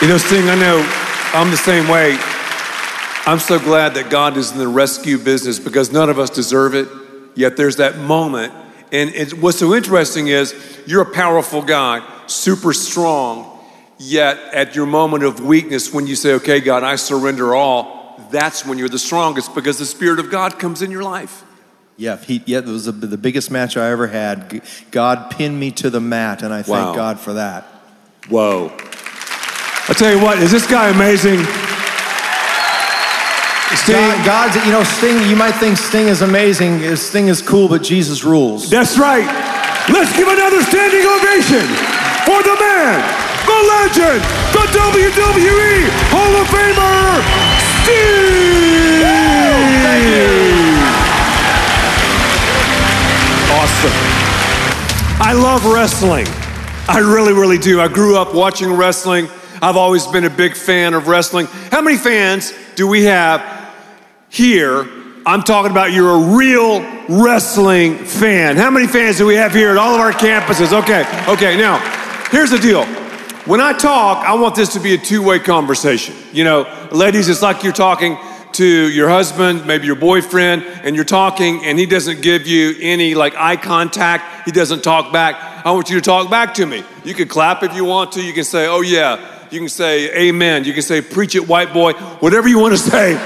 You 0.00 0.08
know, 0.08 0.16
Sting, 0.16 0.48
I 0.48 0.54
know 0.54 0.78
I'm 1.34 1.50
the 1.50 1.56
same 1.56 1.88
way. 1.88 2.16
I'm 3.26 3.40
so 3.40 3.58
glad 3.58 3.94
that 3.94 4.10
God 4.10 4.36
is 4.36 4.52
in 4.52 4.58
the 4.58 4.68
rescue 4.68 5.18
business 5.18 5.58
because 5.58 5.90
none 5.90 6.08
of 6.08 6.20
us 6.20 6.30
deserve 6.30 6.76
it. 6.76 6.88
Yet 7.34 7.56
there's 7.56 7.76
that 7.76 7.98
moment. 7.98 8.52
And 8.92 9.10
it, 9.10 9.34
what's 9.40 9.58
so 9.58 9.74
interesting 9.74 10.28
is 10.28 10.54
you're 10.86 11.02
a 11.02 11.12
powerful 11.12 11.62
guy, 11.62 12.06
super 12.28 12.72
strong. 12.72 13.58
Yet 13.98 14.38
at 14.52 14.76
your 14.76 14.86
moment 14.86 15.24
of 15.24 15.40
weakness, 15.40 15.92
when 15.92 16.06
you 16.06 16.14
say, 16.14 16.34
okay, 16.34 16.60
God, 16.60 16.84
I 16.84 16.94
surrender 16.94 17.56
all, 17.56 18.24
that's 18.30 18.64
when 18.64 18.78
you're 18.78 18.88
the 18.88 19.00
strongest 19.00 19.52
because 19.52 19.78
the 19.78 19.86
Spirit 19.86 20.20
of 20.20 20.30
God 20.30 20.60
comes 20.60 20.80
in 20.80 20.92
your 20.92 21.02
life. 21.02 21.44
Yeah, 22.02 22.16
he, 22.16 22.42
yeah, 22.46 22.58
it 22.58 22.66
was 22.66 22.88
a, 22.88 22.92
the 22.92 23.16
biggest 23.16 23.48
match 23.48 23.76
I 23.76 23.88
ever 23.92 24.08
had. 24.08 24.60
God 24.90 25.30
pinned 25.30 25.54
me 25.54 25.70
to 25.78 25.88
the 25.88 26.00
mat, 26.00 26.42
and 26.42 26.52
I 26.52 26.62
thank 26.62 26.90
wow. 26.90 26.94
God 26.96 27.20
for 27.20 27.34
that. 27.34 27.62
Whoa. 28.28 28.74
I 29.86 29.94
tell 29.94 30.10
you 30.10 30.20
what, 30.20 30.42
is 30.42 30.50
this 30.50 30.66
guy 30.66 30.90
amazing? 30.90 31.38
Sting. 33.78 33.94
God, 33.94 34.26
God's, 34.26 34.66
you 34.66 34.72
know, 34.72 34.82
Sting, 34.82 35.30
you 35.30 35.36
might 35.36 35.52
think 35.52 35.78
Sting 35.78 36.08
is 36.08 36.22
amazing. 36.22 36.82
Sting 36.96 37.28
is 37.28 37.40
cool, 37.40 37.68
but 37.68 37.84
Jesus 37.84 38.24
rules. 38.24 38.68
That's 38.68 38.98
right. 38.98 39.22
Let's 39.88 40.10
give 40.16 40.26
another 40.26 40.60
standing 40.62 41.06
ovation 41.06 41.70
for 42.26 42.42
the 42.42 42.56
man, 42.58 42.98
the 43.46 43.58
legend, 43.78 44.26
the 44.50 44.66
WWE 44.74 45.86
Hall 46.10 46.34
of 46.34 46.50
Famer, 46.50 47.22
Sting. 47.86 49.21
I 53.84 55.32
love 55.34 55.64
wrestling. 55.64 56.26
I 56.88 56.98
really, 56.98 57.32
really 57.32 57.58
do. 57.58 57.80
I 57.80 57.88
grew 57.88 58.16
up 58.16 58.34
watching 58.34 58.72
wrestling. 58.72 59.28
I've 59.60 59.76
always 59.76 60.06
been 60.06 60.24
a 60.24 60.30
big 60.30 60.56
fan 60.56 60.94
of 60.94 61.08
wrestling. 61.08 61.46
How 61.70 61.80
many 61.80 61.96
fans 61.96 62.52
do 62.74 62.88
we 62.88 63.04
have 63.04 63.42
here? 64.28 64.88
I'm 65.24 65.42
talking 65.42 65.70
about 65.70 65.92
you're 65.92 66.10
a 66.10 66.36
real 66.36 66.80
wrestling 67.08 67.96
fan. 67.98 68.56
How 68.56 68.70
many 68.70 68.86
fans 68.86 69.18
do 69.18 69.26
we 69.26 69.36
have 69.36 69.54
here 69.54 69.70
at 69.70 69.76
all 69.76 69.94
of 69.94 70.00
our 70.00 70.12
campuses? 70.12 70.72
Okay, 70.72 71.04
okay, 71.28 71.56
now, 71.56 71.78
here's 72.30 72.50
the 72.50 72.58
deal. 72.58 72.84
When 73.44 73.60
I 73.60 73.72
talk, 73.72 74.24
I 74.26 74.34
want 74.34 74.54
this 74.54 74.72
to 74.74 74.80
be 74.80 74.94
a 74.94 74.98
two 74.98 75.22
way 75.22 75.38
conversation. 75.38 76.14
You 76.32 76.44
know, 76.44 76.88
ladies, 76.90 77.28
it's 77.28 77.42
like 77.42 77.62
you're 77.62 77.72
talking 77.72 78.18
to 78.54 78.88
your 78.88 79.08
husband, 79.08 79.66
maybe 79.66 79.86
your 79.86 79.96
boyfriend, 79.96 80.62
and 80.82 80.94
you're 80.96 81.04
talking 81.04 81.64
and 81.64 81.78
he 81.78 81.86
doesn't 81.86 82.22
give 82.22 82.46
you 82.46 82.74
any 82.80 83.14
like 83.14 83.34
eye 83.36 83.56
contact, 83.56 84.44
he 84.44 84.52
doesn't 84.52 84.82
talk 84.82 85.12
back, 85.12 85.36
I 85.64 85.70
want 85.70 85.90
you 85.90 85.96
to 85.96 86.04
talk 86.04 86.30
back 86.30 86.54
to 86.54 86.66
me. 86.66 86.82
You 87.04 87.14
can 87.14 87.28
clap 87.28 87.62
if 87.62 87.74
you 87.74 87.84
want 87.84 88.12
to, 88.12 88.22
you 88.22 88.32
can 88.32 88.44
say, 88.44 88.66
oh 88.66 88.80
yeah, 88.80 89.46
you 89.50 89.60
can 89.60 89.68
say 89.68 90.28
amen, 90.28 90.64
you 90.64 90.72
can 90.72 90.82
say 90.82 91.00
preach 91.00 91.34
it, 91.34 91.46
white 91.46 91.72
boy, 91.72 91.92
whatever 92.20 92.48
you 92.48 92.58
want 92.58 92.72
to 92.72 92.78
say. 92.78 93.16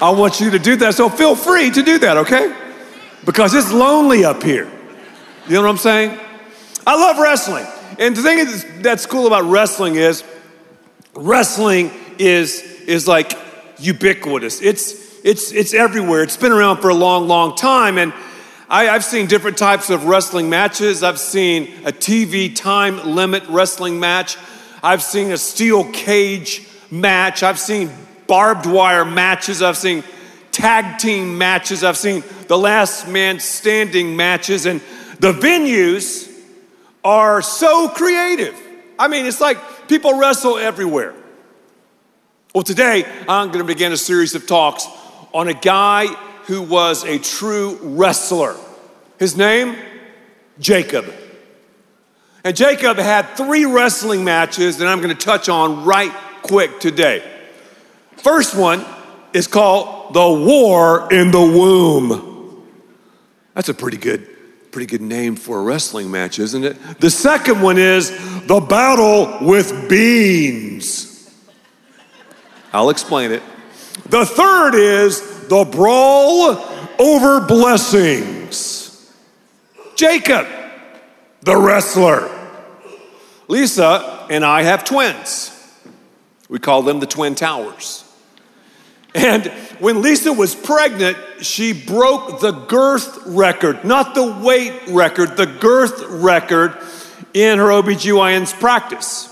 I 0.00 0.10
want 0.10 0.40
you 0.40 0.50
to 0.50 0.58
do 0.58 0.76
that. 0.76 0.94
So 0.94 1.08
feel 1.08 1.36
free 1.36 1.70
to 1.70 1.82
do 1.82 1.98
that, 1.98 2.16
okay? 2.18 2.54
Because 3.24 3.54
it's 3.54 3.70
lonely 3.70 4.24
up 4.24 4.42
here. 4.42 4.70
You 5.46 5.54
know 5.54 5.62
what 5.62 5.68
I'm 5.68 5.76
saying? 5.76 6.18
I 6.86 6.96
love 6.96 7.18
wrestling. 7.18 7.66
And 7.98 8.16
the 8.16 8.22
thing 8.22 8.82
that's 8.82 9.04
cool 9.04 9.26
about 9.26 9.44
wrestling 9.44 9.96
is 9.96 10.24
wrestling 11.14 11.90
is 12.18 12.62
is 12.86 13.06
like 13.06 13.36
ubiquitous. 13.80 14.60
It's, 14.60 15.24
it's, 15.24 15.52
it's 15.52 15.74
everywhere. 15.74 16.22
It's 16.22 16.36
been 16.36 16.52
around 16.52 16.78
for 16.78 16.88
a 16.88 16.94
long, 16.94 17.28
long 17.28 17.56
time. 17.56 17.98
And 17.98 18.12
I, 18.68 18.84
have 18.84 19.04
seen 19.04 19.26
different 19.26 19.58
types 19.58 19.90
of 19.90 20.04
wrestling 20.04 20.48
matches. 20.48 21.02
I've 21.02 21.18
seen 21.18 21.64
a 21.84 21.92
TV 21.92 22.54
time 22.54 23.14
limit 23.14 23.42
wrestling 23.48 23.98
match. 23.98 24.36
I've 24.82 25.02
seen 25.02 25.32
a 25.32 25.38
steel 25.38 25.90
cage 25.92 26.66
match. 26.90 27.42
I've 27.42 27.58
seen 27.58 27.90
barbed 28.26 28.66
wire 28.66 29.04
matches. 29.04 29.60
I've 29.60 29.76
seen 29.76 30.04
tag 30.52 30.98
team 30.98 31.36
matches. 31.36 31.82
I've 31.82 31.96
seen 31.96 32.22
the 32.46 32.56
last 32.56 33.08
man 33.08 33.40
standing 33.40 34.16
matches. 34.16 34.66
And 34.66 34.80
the 35.18 35.32
venues 35.32 36.30
are 37.04 37.42
so 37.42 37.88
creative. 37.88 38.56
I 38.98 39.08
mean, 39.08 39.26
it's 39.26 39.40
like 39.40 39.88
people 39.88 40.18
wrestle 40.18 40.58
everywhere. 40.58 41.14
Well, 42.52 42.64
today 42.64 43.04
I'm 43.28 43.48
going 43.48 43.60
to 43.60 43.64
begin 43.64 43.92
a 43.92 43.96
series 43.96 44.34
of 44.34 44.44
talks 44.44 44.84
on 45.32 45.46
a 45.46 45.54
guy 45.54 46.06
who 46.46 46.62
was 46.62 47.04
a 47.04 47.20
true 47.20 47.78
wrestler. 47.80 48.56
His 49.20 49.36
name, 49.36 49.76
Jacob. 50.58 51.14
And 52.42 52.56
Jacob 52.56 52.96
had 52.96 53.36
three 53.36 53.66
wrestling 53.66 54.24
matches 54.24 54.78
that 54.78 54.88
I'm 54.88 55.00
going 55.00 55.16
to 55.16 55.24
touch 55.24 55.48
on 55.48 55.84
right 55.84 56.12
quick 56.42 56.80
today. 56.80 57.22
First 58.16 58.56
one 58.56 58.84
is 59.32 59.46
called 59.46 60.12
The 60.12 60.44
War 60.44 61.12
in 61.12 61.30
the 61.30 61.38
Womb. 61.38 62.66
That's 63.54 63.68
a 63.68 63.74
pretty 63.74 63.96
good 63.96 64.26
pretty 64.72 64.86
good 64.86 65.02
name 65.02 65.34
for 65.34 65.58
a 65.58 65.62
wrestling 65.62 66.12
match, 66.12 66.38
isn't 66.38 66.64
it? 66.64 66.76
The 67.00 67.10
second 67.10 67.60
one 67.60 67.76
is 67.76 68.10
The 68.46 68.60
Battle 68.60 69.38
with 69.46 69.88
Beans. 69.88 71.09
I'll 72.72 72.90
explain 72.90 73.32
it. 73.32 73.42
The 74.08 74.24
third 74.24 74.74
is 74.74 75.48
The 75.48 75.64
Brawl 75.64 76.56
over 76.98 77.40
Blessings. 77.40 79.10
Jacob, 79.96 80.46
the 81.42 81.56
wrestler. 81.56 82.30
Lisa 83.48 84.26
and 84.30 84.44
I 84.44 84.62
have 84.62 84.84
twins. 84.84 85.56
We 86.48 86.58
call 86.58 86.82
them 86.82 87.00
the 87.00 87.06
Twin 87.06 87.34
Towers. 87.34 88.04
And 89.14 89.46
when 89.80 90.02
Lisa 90.02 90.32
was 90.32 90.54
pregnant, 90.54 91.16
she 91.40 91.72
broke 91.72 92.40
the 92.40 92.52
girth 92.52 93.26
record, 93.26 93.84
not 93.84 94.14
the 94.14 94.24
weight 94.24 94.72
record, 94.88 95.36
the 95.36 95.46
girth 95.46 96.04
record 96.08 96.76
in 97.34 97.58
her 97.58 97.66
OBGYN's 97.66 98.52
practice. 98.52 99.26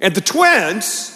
And 0.00 0.14
the 0.14 0.20
twins, 0.20 1.13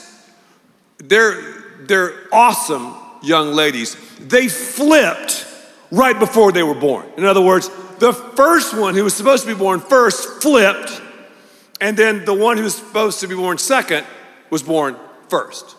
they're, 0.99 1.41
they're 1.81 2.15
awesome 2.33 2.95
young 3.23 3.53
ladies. 3.53 3.97
They 4.19 4.49
flipped 4.49 5.47
right 5.91 6.19
before 6.19 6.53
they 6.53 6.63
were 6.63 6.75
born. 6.75 7.07
In 7.17 7.25
other 7.25 7.41
words, 7.41 7.71
the 7.99 8.13
first 8.13 8.77
one 8.77 8.95
who 8.95 9.05
was 9.05 9.15
supposed 9.15 9.45
to 9.45 9.53
be 9.53 9.59
born 9.59 9.81
first 9.81 10.43
flipped, 10.43 11.01
and 11.81 11.97
then 11.97 12.25
the 12.25 12.35
one 12.35 12.57
who 12.57 12.65
was 12.65 12.75
supposed 12.75 13.21
to 13.21 13.27
be 13.27 13.35
born 13.35 13.59
second 13.59 14.07
was 14.51 14.63
born 14.63 14.97
first. 15.29 15.77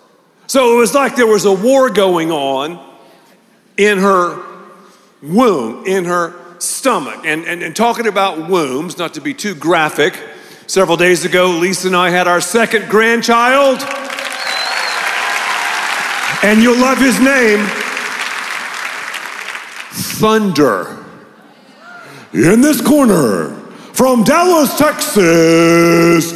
So 0.48 0.76
it 0.76 0.78
was 0.78 0.94
like 0.94 1.16
there 1.16 1.28
was 1.28 1.46
a 1.46 1.54
war 1.54 1.90
going 1.90 2.32
on 2.32 2.86
in 3.78 4.00
her 4.00 4.44
womb, 5.22 5.86
in 5.86 6.06
her 6.06 6.34
stomach. 6.60 7.26
And, 7.26 7.46
and, 7.46 7.62
and 7.62 7.76
talking 7.76 8.08
about 8.08 8.50
wombs, 8.50 8.98
not 8.98 9.14
to 9.14 9.22
be 9.22 9.34
too 9.34 9.56
graphic, 9.56 10.20
several 10.68 10.98
days 10.98 11.26
ago, 11.26 11.52
Lisa 11.52 11.88
and 11.88 11.96
I 11.96 12.10
had 12.10 12.28
our 12.28 12.42
second 12.42 12.90
grandchild. 12.90 13.80
And 16.42 16.64
you'll 16.64 16.80
love 16.80 16.98
his 16.98 17.20
name 17.20 17.66
Thunder. 20.20 21.06
In 22.34 22.62
this 22.62 22.80
corner, 22.80 23.50
from 23.94 24.24
Dallas, 24.24 24.78
Texas, 24.78 26.32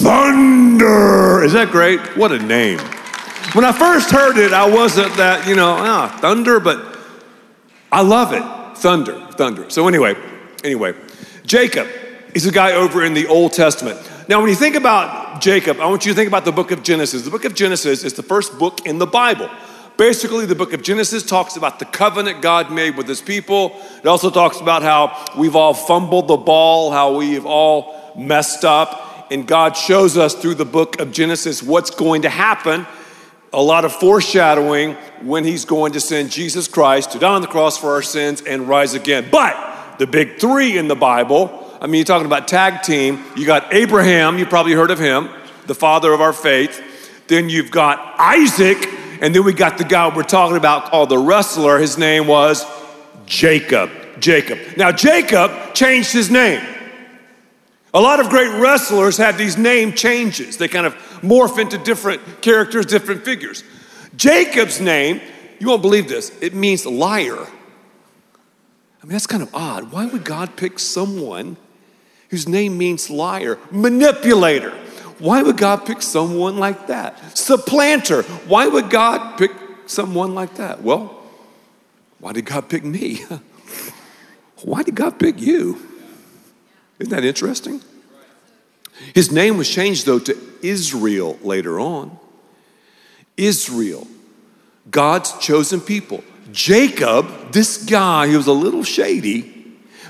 Thunder. 0.00 1.42
Is 1.42 1.52
that 1.52 1.68
great? 1.70 2.00
What 2.16 2.32
a 2.32 2.38
name. 2.38 2.78
When 3.52 3.64
I 3.64 3.72
first 3.72 4.10
heard 4.10 4.38
it, 4.38 4.52
I 4.52 4.68
wasn't 4.68 5.14
that, 5.16 5.46
you 5.46 5.54
know, 5.54 5.76
ah, 5.78 6.16
thunder, 6.20 6.60
but 6.60 6.98
I 7.92 8.02
love 8.02 8.32
it. 8.32 8.78
Thunder, 8.78 9.18
thunder. 9.32 9.68
So, 9.68 9.88
anyway, 9.88 10.14
anyway, 10.64 10.94
Jacob 11.44 11.88
is 12.34 12.46
a 12.46 12.52
guy 12.52 12.72
over 12.72 13.04
in 13.04 13.14
the 13.14 13.26
Old 13.26 13.52
Testament. 13.52 13.98
Now, 14.28 14.40
when 14.40 14.50
you 14.50 14.56
think 14.56 14.74
about 14.74 15.40
Jacob, 15.40 15.78
I 15.78 15.86
want 15.86 16.04
you 16.04 16.10
to 16.10 16.16
think 16.16 16.26
about 16.26 16.44
the 16.44 16.50
book 16.50 16.72
of 16.72 16.82
Genesis. 16.82 17.22
The 17.22 17.30
book 17.30 17.44
of 17.44 17.54
Genesis 17.54 18.02
is 18.02 18.14
the 18.14 18.24
first 18.24 18.58
book 18.58 18.84
in 18.84 18.98
the 18.98 19.06
Bible. 19.06 19.48
Basically, 19.96 20.46
the 20.46 20.56
book 20.56 20.72
of 20.72 20.82
Genesis 20.82 21.22
talks 21.22 21.56
about 21.56 21.78
the 21.78 21.84
covenant 21.84 22.42
God 22.42 22.72
made 22.72 22.96
with 22.96 23.06
his 23.06 23.22
people. 23.22 23.80
It 23.98 24.06
also 24.06 24.28
talks 24.30 24.60
about 24.60 24.82
how 24.82 25.24
we've 25.38 25.54
all 25.54 25.74
fumbled 25.74 26.26
the 26.26 26.36
ball, 26.36 26.90
how 26.90 27.16
we've 27.16 27.46
all 27.46 28.12
messed 28.16 28.64
up. 28.64 29.28
And 29.30 29.46
God 29.46 29.76
shows 29.76 30.16
us 30.16 30.34
through 30.34 30.56
the 30.56 30.64
book 30.64 30.98
of 30.98 31.12
Genesis 31.12 31.62
what's 31.62 31.90
going 31.90 32.22
to 32.22 32.28
happen 32.28 32.84
a 33.52 33.62
lot 33.62 33.84
of 33.84 33.92
foreshadowing 33.92 34.94
when 35.22 35.44
he's 35.44 35.64
going 35.64 35.92
to 35.92 36.00
send 36.00 36.32
Jesus 36.32 36.66
Christ 36.66 37.12
to 37.12 37.20
die 37.20 37.32
on 37.32 37.42
the 37.42 37.46
cross 37.46 37.78
for 37.78 37.92
our 37.92 38.02
sins 38.02 38.42
and 38.42 38.68
rise 38.68 38.94
again. 38.94 39.28
But 39.30 39.98
the 39.98 40.06
big 40.06 40.38
three 40.38 40.76
in 40.76 40.88
the 40.88 40.96
Bible, 40.96 41.65
I 41.80 41.86
mean, 41.86 41.96
you're 41.96 42.04
talking 42.04 42.26
about 42.26 42.48
tag 42.48 42.82
team. 42.82 43.22
You 43.36 43.46
got 43.46 43.72
Abraham, 43.72 44.38
you 44.38 44.46
probably 44.46 44.72
heard 44.72 44.90
of 44.90 44.98
him, 44.98 45.28
the 45.66 45.74
father 45.74 46.12
of 46.12 46.20
our 46.20 46.32
faith. 46.32 46.82
Then 47.26 47.48
you've 47.48 47.70
got 47.70 48.14
Isaac, 48.18 48.78
and 49.20 49.34
then 49.34 49.44
we 49.44 49.52
got 49.52 49.78
the 49.78 49.84
guy 49.84 50.14
we're 50.14 50.22
talking 50.22 50.56
about 50.56 50.90
called 50.90 51.08
the 51.08 51.18
wrestler. 51.18 51.78
His 51.78 51.98
name 51.98 52.26
was 52.26 52.64
Jacob. 53.26 53.90
Jacob. 54.20 54.58
Now, 54.76 54.92
Jacob 54.92 55.74
changed 55.74 56.12
his 56.12 56.30
name. 56.30 56.64
A 57.92 58.00
lot 58.00 58.20
of 58.20 58.28
great 58.28 58.60
wrestlers 58.60 59.16
have 59.16 59.38
these 59.38 59.56
name 59.56 59.92
changes. 59.92 60.56
They 60.56 60.68
kind 60.68 60.86
of 60.86 60.94
morph 61.22 61.58
into 61.58 61.78
different 61.78 62.42
characters, 62.42 62.86
different 62.86 63.24
figures. 63.24 63.64
Jacob's 64.16 64.80
name, 64.80 65.20
you 65.58 65.68
won't 65.68 65.82
believe 65.82 66.08
this, 66.08 66.30
it 66.40 66.54
means 66.54 66.86
liar. 66.86 67.36
I 67.36 69.04
mean, 69.04 69.12
that's 69.12 69.26
kind 69.26 69.42
of 69.42 69.54
odd. 69.54 69.92
Why 69.92 70.06
would 70.06 70.24
God 70.24 70.56
pick 70.56 70.78
someone 70.78 71.56
whose 72.30 72.48
name 72.48 72.76
means 72.78 73.10
liar? 73.10 73.58
Manipulator. 73.70 74.70
Why 75.18 75.42
would 75.42 75.56
God 75.56 75.86
pick 75.86 76.02
someone 76.02 76.58
like 76.58 76.88
that? 76.88 77.36
Supplanter. 77.36 78.22
Why 78.22 78.66
would 78.66 78.90
God 78.90 79.38
pick 79.38 79.50
someone 79.86 80.34
like 80.34 80.56
that? 80.56 80.82
Well, 80.82 81.16
why 82.18 82.32
did 82.32 82.44
God 82.44 82.68
pick 82.68 82.84
me? 82.84 83.24
Why 84.62 84.82
did 84.82 84.94
God 84.94 85.18
pick 85.18 85.40
you? 85.40 85.80
Isn't 86.98 87.10
that 87.10 87.24
interesting? 87.24 87.82
His 89.14 89.30
name 89.30 89.58
was 89.58 89.68
changed, 89.68 90.06
though, 90.06 90.18
to 90.20 90.36
Israel 90.62 91.38
later 91.42 91.78
on. 91.78 92.18
Israel, 93.36 94.06
God's 94.90 95.36
chosen 95.38 95.80
people. 95.80 96.24
Jacob, 96.52 97.52
this 97.52 97.84
guy 97.84 98.28
who 98.28 98.38
was 98.38 98.46
a 98.46 98.52
little 98.52 98.82
shady, 98.82 99.55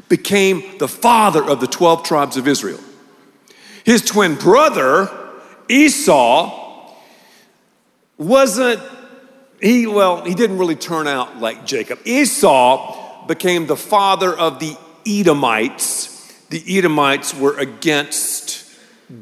became 0.08 0.78
the 0.78 0.88
father 0.88 1.42
of 1.42 1.60
the 1.60 1.66
12 1.66 2.02
tribes 2.02 2.36
of 2.36 2.46
Israel. 2.46 2.80
His 3.84 4.02
twin 4.02 4.34
brother, 4.34 5.10
Esau, 5.68 6.94
wasn't, 8.18 8.80
he, 9.60 9.86
well, 9.86 10.24
he 10.24 10.34
didn't 10.34 10.58
really 10.58 10.76
turn 10.76 11.06
out 11.06 11.38
like 11.38 11.66
Jacob. 11.66 11.98
Esau 12.04 13.26
became 13.26 13.66
the 13.66 13.76
father 13.76 14.36
of 14.36 14.58
the 14.58 14.76
Edomites 15.06 16.16
the 16.50 16.78
Edomites 16.78 17.34
were 17.34 17.56
against 17.58 18.64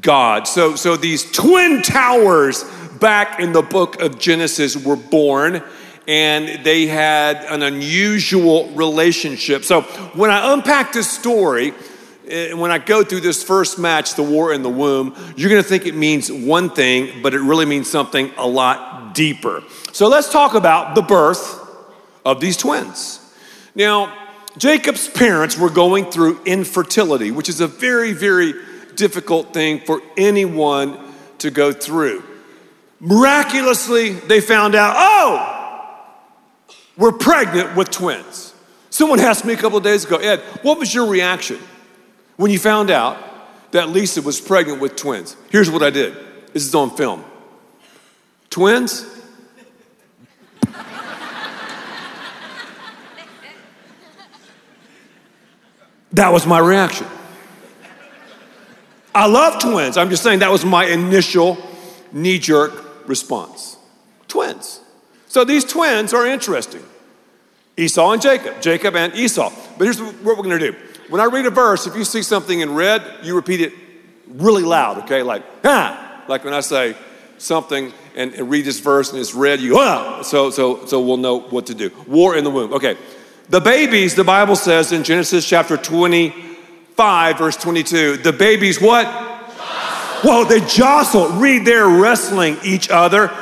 God. 0.00 0.46
So, 0.46 0.76
so 0.76 0.96
these 0.96 1.30
twin 1.30 1.82
towers 1.82 2.64
back 3.00 3.40
in 3.40 3.52
the 3.52 3.62
book 3.62 4.00
of 4.00 4.18
Genesis 4.18 4.76
were 4.76 4.96
born 4.96 5.62
and 6.06 6.64
they 6.64 6.86
had 6.86 7.36
an 7.44 7.62
unusual 7.62 8.68
relationship. 8.70 9.64
So 9.64 9.82
when 10.12 10.30
I 10.30 10.52
unpack 10.52 10.92
this 10.92 11.10
story, 11.10 11.72
eh, 12.28 12.52
when 12.52 12.70
I 12.70 12.78
go 12.78 13.02
through 13.02 13.20
this 13.20 13.42
first 13.42 13.78
match, 13.78 14.14
the 14.14 14.22
war 14.22 14.52
in 14.52 14.62
the 14.62 14.70
womb, 14.70 15.14
you're 15.36 15.50
going 15.50 15.62
to 15.62 15.68
think 15.68 15.86
it 15.86 15.94
means 15.94 16.30
one 16.30 16.70
thing, 16.70 17.22
but 17.22 17.34
it 17.34 17.40
really 17.40 17.66
means 17.66 17.88
something 17.90 18.30
a 18.36 18.46
lot 18.46 19.14
deeper. 19.14 19.62
So 19.92 20.08
let's 20.08 20.30
talk 20.30 20.54
about 20.54 20.94
the 20.94 21.02
birth 21.02 21.60
of 22.24 22.40
these 22.40 22.56
twins. 22.56 23.20
Now, 23.74 24.12
Jacob's 24.58 25.08
parents 25.08 25.58
were 25.58 25.70
going 25.70 26.10
through 26.10 26.40
infertility, 26.44 27.30
which 27.30 27.48
is 27.48 27.60
a 27.60 27.66
very, 27.66 28.12
very 28.12 28.54
difficult 28.94 29.52
thing 29.52 29.80
for 29.80 30.00
anyone 30.16 30.98
to 31.38 31.50
go 31.50 31.72
through. 31.72 32.22
Miraculously, 33.00 34.12
they 34.12 34.40
found 34.40 34.74
out, 34.74 34.94
oh, 34.96 35.53
we're 36.96 37.12
pregnant 37.12 37.76
with 37.76 37.90
twins. 37.90 38.54
Someone 38.90 39.20
asked 39.20 39.44
me 39.44 39.52
a 39.52 39.56
couple 39.56 39.78
of 39.78 39.84
days 39.84 40.04
ago, 40.04 40.16
Ed, 40.16 40.40
what 40.62 40.78
was 40.78 40.94
your 40.94 41.06
reaction 41.06 41.58
when 42.36 42.50
you 42.50 42.58
found 42.58 42.90
out 42.90 43.18
that 43.72 43.88
Lisa 43.88 44.22
was 44.22 44.40
pregnant 44.40 44.80
with 44.80 44.94
twins? 44.94 45.36
Here's 45.50 45.70
what 45.70 45.82
I 45.82 45.90
did. 45.90 46.16
This 46.52 46.64
is 46.64 46.74
on 46.74 46.96
film. 46.96 47.24
Twins? 48.50 49.04
That 56.12 56.32
was 56.32 56.46
my 56.46 56.60
reaction. 56.60 57.08
I 59.12 59.26
love 59.26 59.60
twins. 59.60 59.96
I'm 59.96 60.10
just 60.10 60.22
saying 60.22 60.38
that 60.40 60.50
was 60.50 60.64
my 60.64 60.86
initial 60.86 61.58
knee 62.12 62.38
jerk 62.38 63.08
response. 63.08 63.76
So 65.34 65.42
these 65.42 65.64
twins 65.64 66.14
are 66.14 66.24
interesting. 66.24 66.84
Esau 67.76 68.12
and 68.12 68.22
Jacob, 68.22 68.62
Jacob 68.62 68.94
and 68.94 69.12
Esau. 69.16 69.52
But 69.76 69.84
here's 69.86 70.00
what 70.00 70.22
we're 70.22 70.36
going 70.36 70.56
to 70.56 70.70
do. 70.70 70.78
When 71.08 71.20
I 71.20 71.24
read 71.24 71.44
a 71.44 71.50
verse, 71.50 71.88
if 71.88 71.96
you 71.96 72.04
see 72.04 72.22
something 72.22 72.60
in 72.60 72.72
red, 72.72 73.02
you 73.24 73.34
repeat 73.34 73.60
it 73.60 73.72
really 74.28 74.62
loud, 74.62 74.98
okay? 74.98 75.24
Like, 75.24 75.42
ah, 75.64 76.22
like 76.28 76.44
when 76.44 76.54
I 76.54 76.60
say 76.60 76.96
something 77.38 77.92
and, 78.14 78.32
and 78.32 78.48
read 78.48 78.64
this 78.64 78.78
verse 78.78 79.10
and 79.10 79.20
it's 79.20 79.34
red, 79.34 79.58
you, 79.58 79.76
ah, 79.76 80.22
so, 80.22 80.50
so, 80.50 80.86
so 80.86 81.00
we'll 81.00 81.16
know 81.16 81.40
what 81.40 81.66
to 81.66 81.74
do. 81.74 81.90
War 82.06 82.36
in 82.36 82.44
the 82.44 82.50
womb, 82.50 82.72
okay. 82.72 82.96
The 83.48 83.60
babies, 83.60 84.14
the 84.14 84.22
Bible 84.22 84.54
says 84.54 84.92
in 84.92 85.02
Genesis 85.02 85.44
chapter 85.48 85.76
25, 85.76 87.38
verse 87.38 87.56
22, 87.56 88.18
the 88.18 88.32
babies 88.32 88.80
what? 88.80 89.08
Whoa, 90.22 90.44
they 90.44 90.60
jostle. 90.60 91.26
Read, 91.30 91.66
they're 91.66 91.88
wrestling 91.88 92.56
each 92.62 92.88
other 92.88 93.36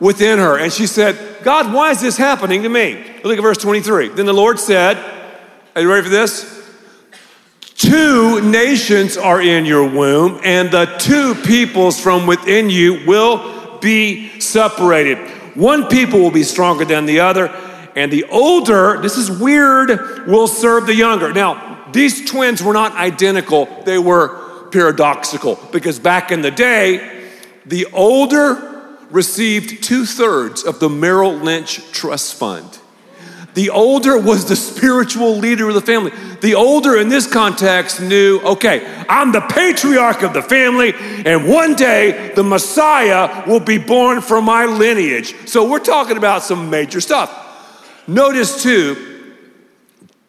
within 0.00 0.38
her. 0.38 0.58
And 0.58 0.72
she 0.72 0.86
said, 0.86 1.42
God, 1.42 1.72
why 1.72 1.90
is 1.90 2.00
this 2.00 2.16
happening 2.16 2.62
to 2.62 2.68
me? 2.68 3.04
Look 3.24 3.38
at 3.38 3.42
verse 3.42 3.58
23. 3.58 4.08
Then 4.10 4.26
the 4.26 4.32
Lord 4.32 4.58
said, 4.58 4.96
Are 5.74 5.82
you 5.82 5.88
ready 5.88 6.02
for 6.02 6.10
this? 6.10 6.56
Two 7.76 8.40
nations 8.40 9.18
are 9.18 9.40
in 9.40 9.66
your 9.66 9.88
womb, 9.88 10.40
and 10.42 10.70
the 10.70 10.86
two 10.98 11.34
peoples 11.34 12.00
from 12.00 12.26
within 12.26 12.70
you 12.70 13.06
will 13.06 13.78
be 13.80 14.40
separated. 14.40 15.18
One 15.54 15.86
people 15.86 16.20
will 16.20 16.30
be 16.30 16.42
stronger 16.42 16.86
than 16.86 17.04
the 17.04 17.20
other, 17.20 17.48
and 17.94 18.10
the 18.10 18.24
older, 18.24 18.98
this 19.00 19.18
is 19.18 19.30
weird, 19.30 20.26
will 20.26 20.48
serve 20.48 20.86
the 20.86 20.94
younger. 20.94 21.32
Now, 21.32 21.90
these 21.92 22.30
twins 22.30 22.62
were 22.62 22.72
not 22.72 22.92
identical, 22.92 23.66
they 23.84 23.98
were 23.98 24.68
paradoxical, 24.70 25.58
because 25.70 25.98
back 25.98 26.32
in 26.32 26.40
the 26.40 26.50
day, 26.50 27.28
the 27.66 27.86
older 27.92 28.75
received 29.10 29.82
two 29.82 30.04
thirds 30.04 30.64
of 30.64 30.80
the 30.80 30.88
Merrill 30.88 31.34
Lynch 31.34 31.80
Trust 31.92 32.34
Fund. 32.34 32.78
The 33.54 33.70
older 33.70 34.18
was 34.18 34.44
the 34.46 34.54
spiritual 34.54 35.38
leader 35.38 35.68
of 35.68 35.74
the 35.74 35.80
family. 35.80 36.12
The 36.42 36.54
older 36.54 36.98
in 36.98 37.08
this 37.08 37.26
context 37.26 38.02
knew, 38.02 38.38
okay, 38.40 38.86
I'm 39.08 39.32
the 39.32 39.40
patriarch 39.40 40.22
of 40.22 40.34
the 40.34 40.42
family, 40.42 40.92
and 41.24 41.48
one 41.48 41.74
day 41.74 42.34
the 42.34 42.42
Messiah 42.42 43.44
will 43.46 43.60
be 43.60 43.78
born 43.78 44.20
from 44.20 44.44
my 44.44 44.66
lineage. 44.66 45.34
So 45.48 45.70
we're 45.70 45.78
talking 45.78 46.18
about 46.18 46.42
some 46.42 46.68
major 46.68 47.00
stuff. 47.00 47.32
Notice 48.06 48.62
too, 48.62 49.34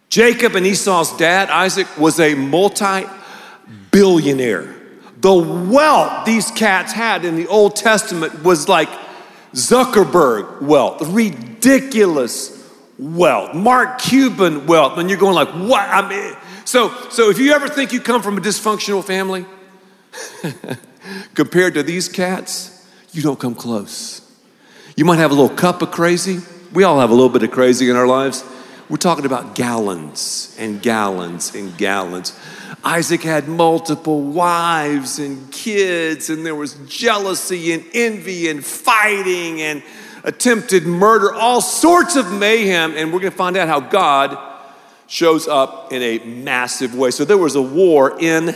Jacob 0.07 0.55
and 0.55 0.65
Esau's 0.65 1.11
dad, 1.17 1.49
Isaac, 1.49 1.97
was 1.97 2.21
a 2.21 2.33
multi 2.33 3.03
billionaire. 3.91 4.76
The 5.19 5.33
wealth 5.33 6.25
these 6.25 6.51
cats 6.51 6.93
had 6.93 7.25
in 7.25 7.35
the 7.35 7.47
Old 7.47 7.75
Testament 7.75 8.43
was 8.43 8.69
like 8.69 8.89
Zuckerberg 9.53 10.61
wealth, 10.61 11.01
ridiculous 11.09 12.53
wealth, 12.99 13.55
Mark 13.55 13.99
Cuban 13.99 14.67
wealth. 14.67 14.97
And 14.97 15.09
you're 15.09 15.19
going 15.19 15.35
like, 15.35 15.49
what? 15.49 15.81
I 15.81 16.07
mean, 16.07 16.35
so, 16.65 16.93
so 17.09 17.29
if 17.29 17.39
you 17.39 17.53
ever 17.53 17.67
think 17.67 17.93
you 17.93 17.99
come 17.99 18.21
from 18.21 18.37
a 18.37 18.41
dysfunctional 18.41 19.03
family, 19.03 19.45
compared 21.33 21.73
to 21.75 21.83
these 21.83 22.09
cats, 22.09 22.87
you 23.11 23.21
don't 23.21 23.39
come 23.39 23.55
close. 23.55 24.21
You 24.95 25.05
might 25.05 25.17
have 25.17 25.31
a 25.31 25.33
little 25.33 25.55
cup 25.55 25.81
of 25.81 25.91
crazy. 25.91 26.39
We 26.73 26.83
all 26.83 26.99
have 26.99 27.09
a 27.09 27.13
little 27.13 27.29
bit 27.29 27.43
of 27.43 27.51
crazy 27.51 27.89
in 27.89 27.95
our 27.95 28.07
lives. 28.07 28.43
We're 28.89 28.97
talking 28.97 29.25
about 29.25 29.55
gallons 29.55 30.55
and 30.59 30.81
gallons 30.81 31.53
and 31.55 31.77
gallons. 31.77 32.37
Isaac 32.87 33.21
had 33.21 33.49
multiple 33.49 34.21
wives 34.21 35.19
and 35.19 35.51
kids, 35.51 36.29
and 36.29 36.45
there 36.45 36.55
was 36.55 36.75
jealousy 36.87 37.73
and 37.73 37.83
envy 37.93 38.47
and 38.47 38.65
fighting 38.65 39.61
and 39.61 39.83
attempted 40.23 40.85
murder, 40.85 41.33
all 41.33 41.59
sorts 41.59 42.15
of 42.15 42.31
mayhem. 42.31 42.95
And 42.95 43.11
we're 43.11 43.19
going 43.19 43.31
to 43.33 43.37
find 43.37 43.57
out 43.57 43.67
how 43.67 43.81
God 43.81 44.37
shows 45.05 45.49
up 45.49 45.91
in 45.91 46.01
a 46.01 46.19
massive 46.19 46.95
way. 46.95 47.11
So 47.11 47.25
there 47.25 47.37
was 47.37 47.55
a 47.55 47.61
war 47.61 48.17
in 48.21 48.55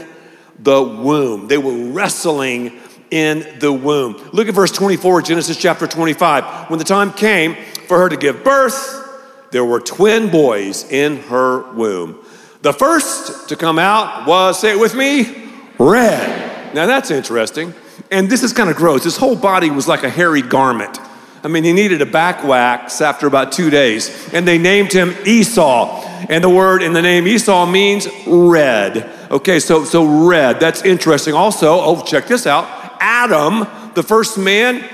the 0.57 0.81
womb, 0.81 1.49
they 1.49 1.57
were 1.57 1.91
wrestling 1.91 2.79
in 3.09 3.45
the 3.59 3.73
womb. 3.73 4.29
Look 4.31 4.47
at 4.47 4.53
verse 4.53 4.71
24, 4.71 5.23
Genesis 5.23 5.57
chapter 5.57 5.87
25. 5.87 6.69
When 6.69 6.79
the 6.79 6.85
time 6.85 7.11
came 7.11 7.57
for 7.89 7.97
her 7.97 8.07
to 8.07 8.15
give 8.15 8.45
birth, 8.45 9.49
there 9.51 9.65
were 9.65 9.81
twin 9.81 10.31
boys 10.31 10.89
in 10.89 11.17
her 11.23 11.73
womb. 11.73 12.25
The 12.61 12.73
first 12.73 13.49
to 13.49 13.55
come 13.55 13.79
out 13.79 14.27
was, 14.27 14.59
say 14.59 14.71
it 14.71 14.79
with 14.79 14.93
me, 14.93 15.49
red. 15.79 16.73
Now 16.75 16.85
that's 16.85 17.09
interesting. 17.09 17.73
And 18.11 18.29
this 18.29 18.43
is 18.43 18.53
kind 18.53 18.69
of 18.69 18.75
gross. 18.75 19.03
His 19.03 19.17
whole 19.17 19.35
body 19.35 19.71
was 19.71 19.87
like 19.87 20.03
a 20.03 20.09
hairy 20.09 20.41
garment. 20.41 20.99
I 21.43 21.47
mean, 21.47 21.63
he 21.63 21.73
needed 21.73 22.01
a 22.03 22.05
back 22.05 22.43
wax 22.43 23.01
after 23.01 23.25
about 23.25 23.51
two 23.51 23.71
days. 23.71 24.31
And 24.31 24.47
they 24.47 24.59
named 24.59 24.93
him 24.93 25.15
Esau. 25.25 26.03
And 26.29 26.43
the 26.43 26.49
word 26.49 26.83
in 26.83 26.93
the 26.93 27.01
name 27.01 27.27
Esau 27.27 27.65
means 27.65 28.07
red. 28.27 29.09
Okay, 29.31 29.59
so, 29.59 29.83
so 29.83 30.27
red. 30.27 30.59
That's 30.59 30.83
interesting. 30.83 31.33
Also, 31.33 31.79
oh, 31.79 32.03
check 32.03 32.27
this 32.27 32.45
out 32.45 32.67
Adam, 32.99 33.65
the 33.95 34.03
first 34.03 34.37
man, 34.37 34.87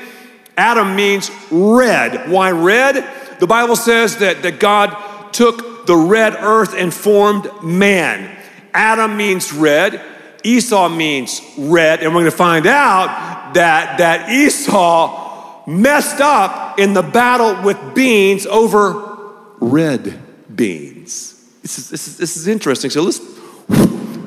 Adam 0.55 0.95
means 0.95 1.29
red. 1.51 2.31
Why 2.31 2.51
red? 2.51 3.39
The 3.39 3.47
Bible 3.47 3.75
says 3.75 4.17
that, 4.17 4.41
that 4.43 4.61
God 4.61 5.33
took 5.33 5.76
the 5.87 5.95
red 5.95 6.35
earth 6.35 6.75
and 6.75 6.93
formed 6.93 7.49
man. 7.63 8.37
Adam 8.73 9.17
means 9.17 9.51
red, 9.51 10.01
Esau 10.43 10.89
means 10.89 11.41
red, 11.57 12.01
and 12.01 12.13
we're 12.13 12.21
going 12.21 12.31
to 12.31 12.37
find 12.37 12.67
out 12.67 13.53
that, 13.55 13.97
that 13.97 14.29
Esau 14.29 15.65
messed 15.65 16.21
up 16.21 16.77
in 16.77 16.93
the 16.93 17.01
battle 17.01 17.63
with 17.63 17.95
beans 17.95 18.45
over 18.45 19.33
red 19.59 20.19
beans. 20.53 21.33
This 21.61 21.79
is, 21.79 21.89
this 21.89 22.07
is, 22.07 22.17
this 22.17 22.37
is 22.37 22.47
interesting. 22.47 22.89
So 22.89 23.01
let's 23.01 23.19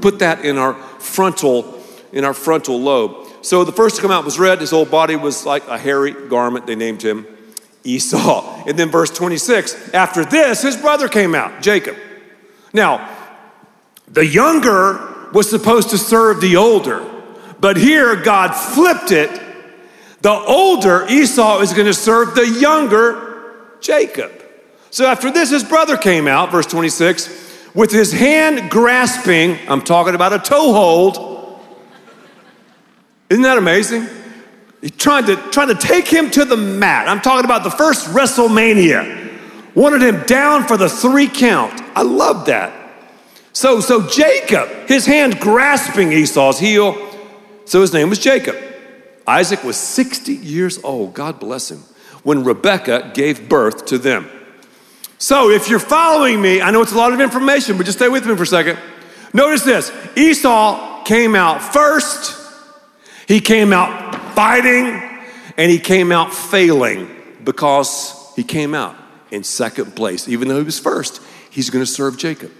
put 0.00 0.18
that 0.18 0.44
in 0.44 0.58
our 0.58 0.74
frontal 0.98 1.76
in 2.12 2.24
our 2.24 2.34
frontal 2.34 2.80
lobe. 2.80 3.28
So 3.42 3.62
the 3.62 3.72
first 3.72 3.96
to 3.96 4.02
come 4.02 4.10
out 4.10 4.24
was 4.24 4.36
red. 4.36 4.60
His 4.60 4.72
whole 4.72 4.84
body 4.84 5.14
was 5.14 5.46
like 5.46 5.66
a 5.68 5.78
hairy 5.78 6.10
garment. 6.28 6.66
They 6.66 6.74
named 6.74 7.02
him 7.02 7.24
Esau. 7.84 8.64
And 8.66 8.78
then 8.78 8.90
verse 8.90 9.10
26, 9.10 9.94
after 9.94 10.24
this, 10.24 10.62
his 10.62 10.76
brother 10.76 11.08
came 11.08 11.34
out, 11.34 11.62
Jacob. 11.62 11.96
Now, 12.72 13.08
the 14.08 14.26
younger 14.26 15.28
was 15.32 15.48
supposed 15.48 15.90
to 15.90 15.98
serve 15.98 16.40
the 16.40 16.56
older, 16.56 17.08
but 17.60 17.76
here 17.76 18.16
God 18.16 18.52
flipped 18.52 19.12
it. 19.12 19.30
The 20.20 20.32
older 20.32 21.06
Esau 21.08 21.60
is 21.60 21.72
going 21.72 21.86
to 21.86 21.94
serve 21.94 22.34
the 22.34 22.46
younger 22.46 23.54
Jacob. 23.80 24.32
So 24.90 25.06
after 25.06 25.30
this, 25.30 25.50
his 25.50 25.64
brother 25.64 25.96
came 25.96 26.26
out, 26.26 26.50
verse 26.50 26.66
26, 26.66 27.38
with 27.74 27.92
his 27.92 28.12
hand 28.12 28.70
grasping, 28.70 29.56
I'm 29.68 29.82
talking 29.82 30.14
about 30.14 30.32
a 30.32 30.38
toehold. 30.40 31.60
Isn't 33.30 33.42
that 33.44 33.58
amazing? 33.58 34.08
Tried 34.96 35.26
to, 35.26 35.36
trying 35.50 35.68
to 35.68 35.74
take 35.74 36.08
him 36.08 36.30
to 36.30 36.44
the 36.44 36.56
mat. 36.56 37.06
I'm 37.08 37.20
talking 37.20 37.44
about 37.44 37.64
the 37.64 37.70
first 37.70 38.08
WrestleMania. 38.08 39.28
Wanted 39.74 40.02
him 40.02 40.22
down 40.26 40.64
for 40.64 40.76
the 40.76 40.88
three 40.88 41.28
count. 41.28 41.80
I 41.94 42.02
love 42.02 42.46
that. 42.46 42.72
So, 43.52 43.80
so 43.80 44.06
Jacob, 44.06 44.68
his 44.88 45.06
hand 45.06 45.38
grasping 45.38 46.12
Esau's 46.12 46.58
heel, 46.58 46.96
so 47.66 47.80
his 47.80 47.92
name 47.92 48.08
was 48.08 48.18
Jacob. 48.18 48.56
Isaac 49.26 49.62
was 49.62 49.76
60 49.76 50.32
years 50.32 50.82
old, 50.82 51.14
God 51.14 51.38
bless 51.38 51.70
him, 51.70 51.80
when 52.22 52.42
Rebekah 52.42 53.12
gave 53.14 53.48
birth 53.48 53.86
to 53.86 53.98
them. 53.98 54.28
So, 55.18 55.50
if 55.50 55.68
you're 55.68 55.78
following 55.78 56.40
me, 56.40 56.62
I 56.62 56.70
know 56.70 56.80
it's 56.80 56.92
a 56.92 56.96
lot 56.96 57.12
of 57.12 57.20
information, 57.20 57.76
but 57.76 57.84
just 57.84 57.98
stay 57.98 58.08
with 58.08 58.24
me 58.24 58.34
for 58.34 58.44
a 58.44 58.46
second. 58.46 58.78
Notice 59.34 59.62
this 59.62 59.92
Esau 60.16 61.04
came 61.04 61.34
out 61.34 61.60
first, 61.60 62.36
he 63.28 63.40
came 63.40 63.72
out 63.72 64.19
fighting 64.40 65.02
and 65.58 65.70
he 65.70 65.78
came 65.78 66.10
out 66.10 66.32
failing 66.32 67.06
because 67.44 68.32
he 68.36 68.42
came 68.42 68.74
out 68.74 68.96
in 69.30 69.44
second 69.44 69.94
place. 69.94 70.26
Even 70.28 70.48
though 70.48 70.56
he 70.56 70.64
was 70.64 70.78
first, 70.80 71.20
he's 71.50 71.68
going 71.68 71.84
to 71.84 71.90
serve 71.90 72.16
Jacob. 72.16 72.50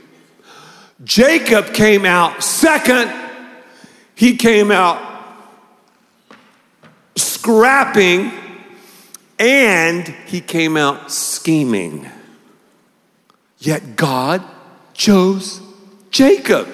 Jacob 1.03 1.73
came 1.73 2.05
out 2.05 2.45
second, 2.45 3.11
he 4.14 4.37
came 4.37 4.71
out 4.71 5.01
scrapping, 7.16 8.31
and 9.38 10.07
he 10.27 10.43
came 10.43 10.77
out 10.77 11.11
scheming. 11.11 12.07
Yet 13.57 13.97
God 13.97 14.43
chose 14.93 15.62
Jacob. 16.11 16.69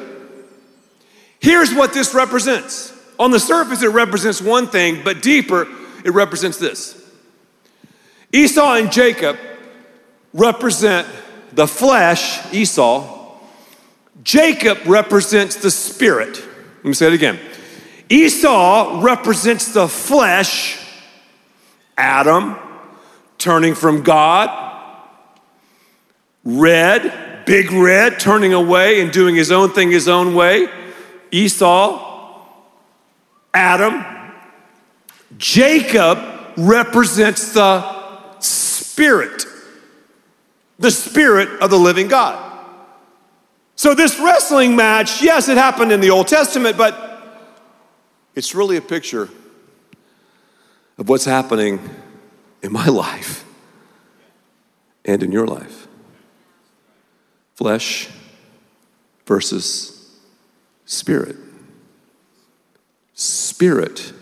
Here's 1.39 1.73
what 1.73 1.95
this 1.95 2.13
represents 2.13 2.96
on 3.19 3.31
the 3.31 3.41
surface, 3.41 3.83
it 3.83 3.89
represents 3.89 4.41
one 4.41 4.67
thing, 4.67 5.03
but 5.03 5.23
deeper, 5.23 5.67
it 6.05 6.11
represents 6.11 6.59
this. 6.59 7.03
Esau 8.33 8.75
and 8.75 8.93
Jacob 8.93 9.39
represent 10.35 11.09
the 11.53 11.67
flesh, 11.67 12.53
Esau. 12.53 13.39
Jacob 14.23 14.79
represents 14.87 15.57
the 15.57 15.71
spirit. 15.71 16.37
Let 16.77 16.85
me 16.85 16.93
say 16.93 17.07
it 17.09 17.15
again. 17.15 17.39
Esau 18.09 19.01
represents 19.03 19.73
the 19.73 19.89
flesh, 19.89 20.79
Adam 21.97 22.57
turning 23.39 23.75
from 23.75 24.03
God. 24.03 24.51
Red, 26.45 27.45
big 27.47 27.73
red, 27.73 28.21
turning 28.21 28.53
away 28.53 29.01
and 29.01 29.13
doing 29.13 29.35
his 29.35 29.51
own 29.51 29.71
thing 29.71 29.91
his 29.91 30.09
own 30.09 30.35
way. 30.35 30.69
Esau, 31.31 32.06
Adam. 33.57 34.05
Jacob 35.39 36.19
represents 36.59 37.55
the 37.55 38.39
spirit, 38.39 39.47
the 40.79 40.91
spirit 40.91 41.49
of 41.61 41.71
the 41.71 41.79
living 41.79 42.07
God. 42.07 42.43
So, 43.75 43.95
this 43.95 44.21
wrestling 44.21 44.77
match, 44.77 45.23
yes, 45.23 45.49
it 45.49 45.57
happened 45.57 45.91
in 45.91 46.01
the 46.01 46.11
Old 46.11 46.29
Testament, 46.29 46.77
but 46.77 47.03
it's 48.35 48.55
really 48.55 48.77
a 48.77 48.83
picture 48.83 49.31
of 50.99 51.09
what's 51.09 51.25
happening 51.25 51.81
in 52.63 52.73
my 52.73 52.87
life 53.07 53.45
and 55.07 55.23
in 55.23 55.33
your 55.33 55.47
life. 55.47 55.89
Flesh 57.55 58.11
versus 59.25 60.15
spirit. 60.85 61.37
Spirit 63.17 64.13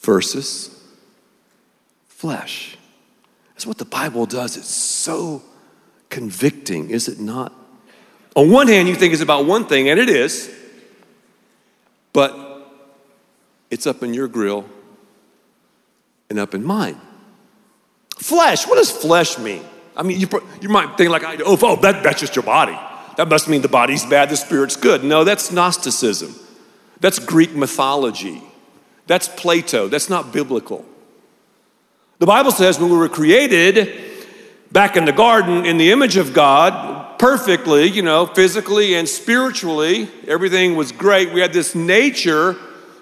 versus 0.00 0.68
flesh. 2.08 2.76
That's 3.54 3.66
what 3.66 3.78
the 3.78 3.84
Bible 3.84 4.26
does. 4.26 4.56
It's 4.56 4.68
so 4.68 5.42
convicting, 6.10 6.90
is 6.90 7.08
it 7.08 7.20
not? 7.20 7.52
On 8.34 8.50
one 8.50 8.66
hand, 8.66 8.88
you 8.88 8.96
think 8.96 9.12
it's 9.12 9.22
about 9.22 9.46
one 9.46 9.66
thing, 9.66 9.88
and 9.88 10.00
it 10.00 10.10
is, 10.10 10.52
but 12.12 12.68
it's 13.70 13.86
up 13.86 14.02
in 14.02 14.12
your 14.12 14.26
grill 14.26 14.64
and 16.28 16.40
up 16.40 16.54
in 16.54 16.64
mine. 16.64 17.00
Flesh, 18.18 18.66
what 18.66 18.76
does 18.76 18.90
flesh 18.90 19.38
mean? 19.38 19.62
I 19.96 20.02
mean, 20.02 20.18
you, 20.18 20.28
you 20.60 20.68
might 20.68 20.96
think 20.96 21.10
like, 21.10 21.22
oh, 21.24 21.56
oh 21.62 21.76
that, 21.76 22.02
that's 22.02 22.20
just 22.20 22.34
your 22.34 22.42
body. 22.42 22.78
That 23.16 23.28
must 23.28 23.48
mean 23.48 23.62
the 23.62 23.68
body's 23.68 24.04
bad, 24.04 24.28
the 24.30 24.36
spirit's 24.36 24.76
good. 24.76 25.04
No, 25.04 25.22
that's 25.22 25.52
Gnosticism. 25.52 26.34
That's 27.02 27.18
Greek 27.18 27.52
mythology. 27.54 28.40
That's 29.08 29.26
Plato. 29.26 29.88
That's 29.88 30.08
not 30.08 30.32
biblical. 30.32 30.84
The 32.20 32.26
Bible 32.26 32.52
says 32.52 32.78
when 32.78 32.90
we 32.90 32.96
were 32.96 33.08
created 33.08 34.00
back 34.70 34.96
in 34.96 35.04
the 35.04 35.12
garden 35.12 35.66
in 35.66 35.78
the 35.78 35.90
image 35.90 36.16
of 36.16 36.32
God, 36.32 37.18
perfectly, 37.18 37.86
you 37.86 38.02
know, 38.02 38.26
physically 38.26 38.94
and 38.94 39.08
spiritually, 39.08 40.08
everything 40.28 40.76
was 40.76 40.92
great. 40.92 41.32
We 41.32 41.40
had 41.40 41.52
this 41.52 41.74
nature 41.74 42.54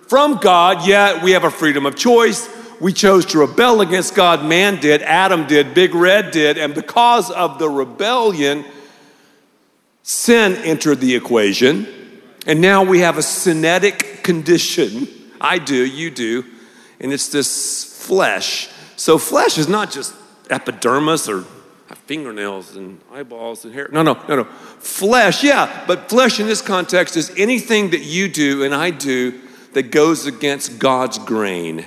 from 0.08 0.38
God, 0.38 0.86
yet 0.86 1.22
we 1.22 1.32
have 1.32 1.44
a 1.44 1.50
freedom 1.50 1.84
of 1.84 1.94
choice. 1.94 2.48
We 2.80 2.94
chose 2.94 3.26
to 3.26 3.40
rebel 3.40 3.82
against 3.82 4.14
God. 4.14 4.42
Man 4.46 4.80
did, 4.80 5.02
Adam 5.02 5.46
did, 5.46 5.74
Big 5.74 5.94
Red 5.94 6.30
did, 6.30 6.56
and 6.56 6.74
because 6.74 7.30
of 7.30 7.58
the 7.58 7.68
rebellion, 7.68 8.64
sin 10.02 10.54
entered 10.54 11.00
the 11.00 11.14
equation. 11.14 11.99
And 12.50 12.60
now 12.60 12.82
we 12.82 12.98
have 12.98 13.16
a 13.16 13.20
sinetic 13.20 14.24
condition. 14.24 15.06
I 15.40 15.60
do, 15.60 15.86
you 15.86 16.10
do. 16.10 16.44
And 16.98 17.12
it's 17.12 17.28
this 17.28 17.84
flesh. 18.04 18.68
So, 18.96 19.18
flesh 19.18 19.56
is 19.56 19.68
not 19.68 19.92
just 19.92 20.12
epidermis 20.50 21.28
or 21.28 21.44
fingernails 22.06 22.74
and 22.74 23.00
eyeballs 23.12 23.64
and 23.64 23.72
hair. 23.72 23.88
No, 23.92 24.02
no, 24.02 24.14
no, 24.28 24.34
no. 24.34 24.44
Flesh, 24.80 25.44
yeah, 25.44 25.84
but 25.86 26.08
flesh 26.08 26.40
in 26.40 26.48
this 26.48 26.60
context 26.60 27.16
is 27.16 27.32
anything 27.36 27.90
that 27.90 28.00
you 28.00 28.26
do 28.28 28.64
and 28.64 28.74
I 28.74 28.90
do 28.90 29.40
that 29.74 29.92
goes 29.92 30.26
against 30.26 30.80
God's 30.80 31.20
grain. 31.20 31.86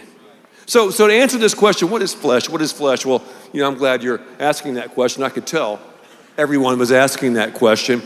So, 0.65 0.91
so 0.91 1.07
to 1.07 1.13
answer 1.13 1.37
this 1.37 1.53
question, 1.53 1.89
what 1.89 2.01
is 2.01 2.13
flesh? 2.13 2.47
What 2.47 2.61
is 2.61 2.71
flesh? 2.71 3.05
Well, 3.05 3.21
you 3.51 3.59
know, 3.59 3.67
I'm 3.67 3.75
glad 3.75 4.01
you're 4.01 4.21
asking 4.39 4.75
that 4.75 4.91
question. 4.91 5.23
I 5.23 5.29
could 5.29 5.45
tell 5.45 5.81
everyone 6.37 6.79
was 6.79 6.93
asking 6.93 7.33
that 7.33 7.53
question. 7.53 8.01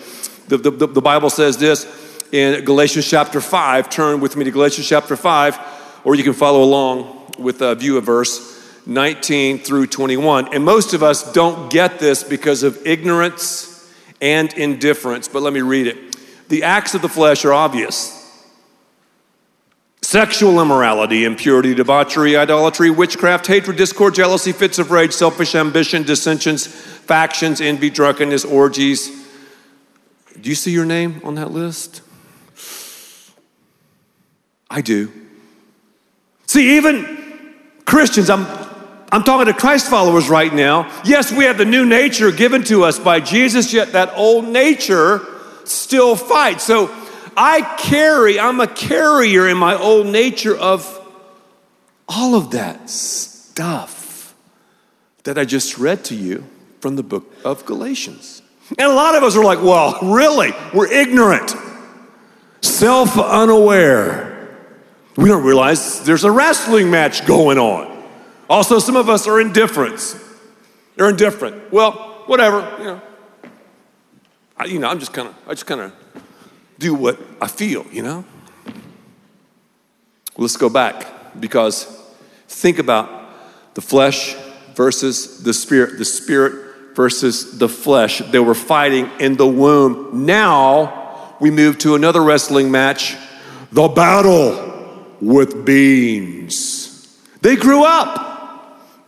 The, 0.47 0.57
the, 0.57 0.87
the 0.87 1.01
Bible 1.01 1.29
says 1.29 1.57
this 1.57 1.85
in 2.31 2.63
Galatians 2.65 3.07
chapter 3.09 3.41
5. 3.41 3.89
Turn 3.89 4.19
with 4.19 4.35
me 4.35 4.45
to 4.45 4.51
Galatians 4.51 4.87
chapter 4.87 5.15
5, 5.15 6.01
or 6.03 6.15
you 6.15 6.23
can 6.23 6.33
follow 6.33 6.63
along 6.63 7.31
with 7.37 7.61
a 7.61 7.75
view 7.75 7.97
of 7.97 8.03
verse 8.03 8.53
19 8.85 9.59
through 9.59 9.87
21. 9.87 10.53
And 10.53 10.63
most 10.63 10.93
of 10.93 11.03
us 11.03 11.31
don't 11.33 11.69
get 11.71 11.99
this 11.99 12.23
because 12.23 12.63
of 12.63 12.85
ignorance 12.85 13.91
and 14.21 14.53
indifference, 14.53 15.27
but 15.27 15.41
let 15.41 15.53
me 15.53 15.61
read 15.61 15.87
it. 15.87 16.17
The 16.49 16.63
acts 16.63 16.95
of 16.95 17.01
the 17.01 17.09
flesh 17.09 17.45
are 17.45 17.53
obvious 17.53 18.17
Sexual 20.07 20.61
immorality, 20.61 21.25
impurity, 21.25 21.73
debauchery, 21.73 22.37
idolatry, 22.37 22.89
witchcraft, 22.89 23.45
hatred, 23.45 23.75
discord, 23.75 24.15
jealousy, 24.15 24.53
fits 24.53 24.79
of 24.79 24.89
rage, 24.89 25.11
selfish 25.11 25.53
ambition, 25.53 26.03
dissensions, 26.03 26.65
factions, 26.65 27.59
envy, 27.59 27.89
drunkenness, 27.89 28.45
orgies. 28.45 29.09
Do 30.39 30.47
you 30.47 30.55
see 30.55 30.71
your 30.71 30.85
name 30.85 31.19
on 31.25 31.35
that 31.35 31.51
list? 31.51 32.03
I 34.69 34.81
do. 34.81 35.11
See, 36.45 36.77
even 36.77 37.53
Christians, 37.85 38.29
I'm, 38.29 38.45
I'm 39.11 39.23
talking 39.23 39.51
to 39.51 39.57
Christ 39.57 39.89
followers 39.89 40.29
right 40.29 40.53
now. 40.53 41.01
Yes, 41.03 41.31
we 41.31 41.45
have 41.45 41.57
the 41.57 41.65
new 41.65 41.85
nature 41.85 42.31
given 42.31 42.63
to 42.65 42.83
us 42.83 42.99
by 42.99 43.19
Jesus, 43.19 43.73
yet 43.73 43.93
that 43.93 44.13
old 44.15 44.47
nature 44.47 45.25
still 45.65 46.15
fights. 46.15 46.63
So, 46.63 46.93
I 47.39 47.61
carry, 47.77 48.39
I'm 48.39 48.59
a 48.59 48.67
carrier 48.67 49.47
in 49.47 49.57
my 49.57 49.75
old 49.75 50.07
nature 50.07 50.57
of 50.57 50.93
all 52.09 52.33
of 52.33 52.51
that 52.51 52.89
stuff 52.89 54.33
that 55.23 55.37
I 55.37 55.45
just 55.45 55.77
read 55.77 56.03
to 56.05 56.15
you 56.15 56.45
from 56.79 56.95
the 56.95 57.03
book 57.03 57.31
of 57.45 57.63
Galatians. 57.65 58.41
And 58.79 58.91
a 58.91 58.93
lot 58.93 59.13
of 59.13 59.21
us 59.21 59.35
are 59.35 59.43
like, 59.43 59.61
well, 59.61 59.99
really? 60.01 60.51
We're 60.73 60.91
ignorant, 60.91 61.53
self 62.61 63.17
unaware. 63.19 64.36
We 65.17 65.29
don't 65.29 65.43
realize 65.43 66.03
there's 66.03 66.23
a 66.23 66.31
wrestling 66.31 66.91
match 66.91 67.25
going 67.25 67.57
on. 67.57 68.07
Also, 68.49 68.77
some 68.77 68.95
of 68.95 69.09
us 69.09 69.27
are 69.27 69.41
indifferent. 69.41 70.15
They're 70.95 71.09
indifferent. 71.09 71.73
Well, 71.73 71.91
whatever, 72.27 72.59
you 72.77 72.85
know. 72.85 73.01
I, 74.55 74.65
you 74.65 74.79
know, 74.79 74.87
I'm 74.87 74.99
just 74.99 75.13
kind 75.13 75.27
of, 75.27 75.35
I 75.47 75.51
just 75.51 75.65
kind 75.65 75.81
of 75.81 75.93
do 76.77 76.93
what 76.93 77.19
I 77.41 77.47
feel, 77.47 77.85
you 77.91 78.03
know? 78.03 78.25
Let's 80.37 80.55
go 80.55 80.69
back 80.69 81.39
because 81.39 81.85
think 82.47 82.77
about 82.77 83.09
the 83.73 83.81
flesh 83.81 84.35
versus 84.75 85.43
the 85.43 85.53
spirit, 85.53 85.97
the 85.97 86.05
spirit 86.05 86.95
versus 86.95 87.57
the 87.57 87.67
flesh. 87.67 88.19
They 88.19 88.39
were 88.39 88.55
fighting 88.55 89.09
in 89.19 89.35
the 89.35 89.47
womb. 89.47 90.25
Now 90.25 91.35
we 91.39 91.49
move 91.49 91.79
to 91.79 91.95
another 91.95 92.21
wrestling 92.21 92.69
match 92.69 93.15
the 93.71 93.87
battle 93.87 94.76
with 95.21 95.65
beans. 95.65 97.17
They 97.41 97.55
grew 97.55 97.83
up. 97.83 98.25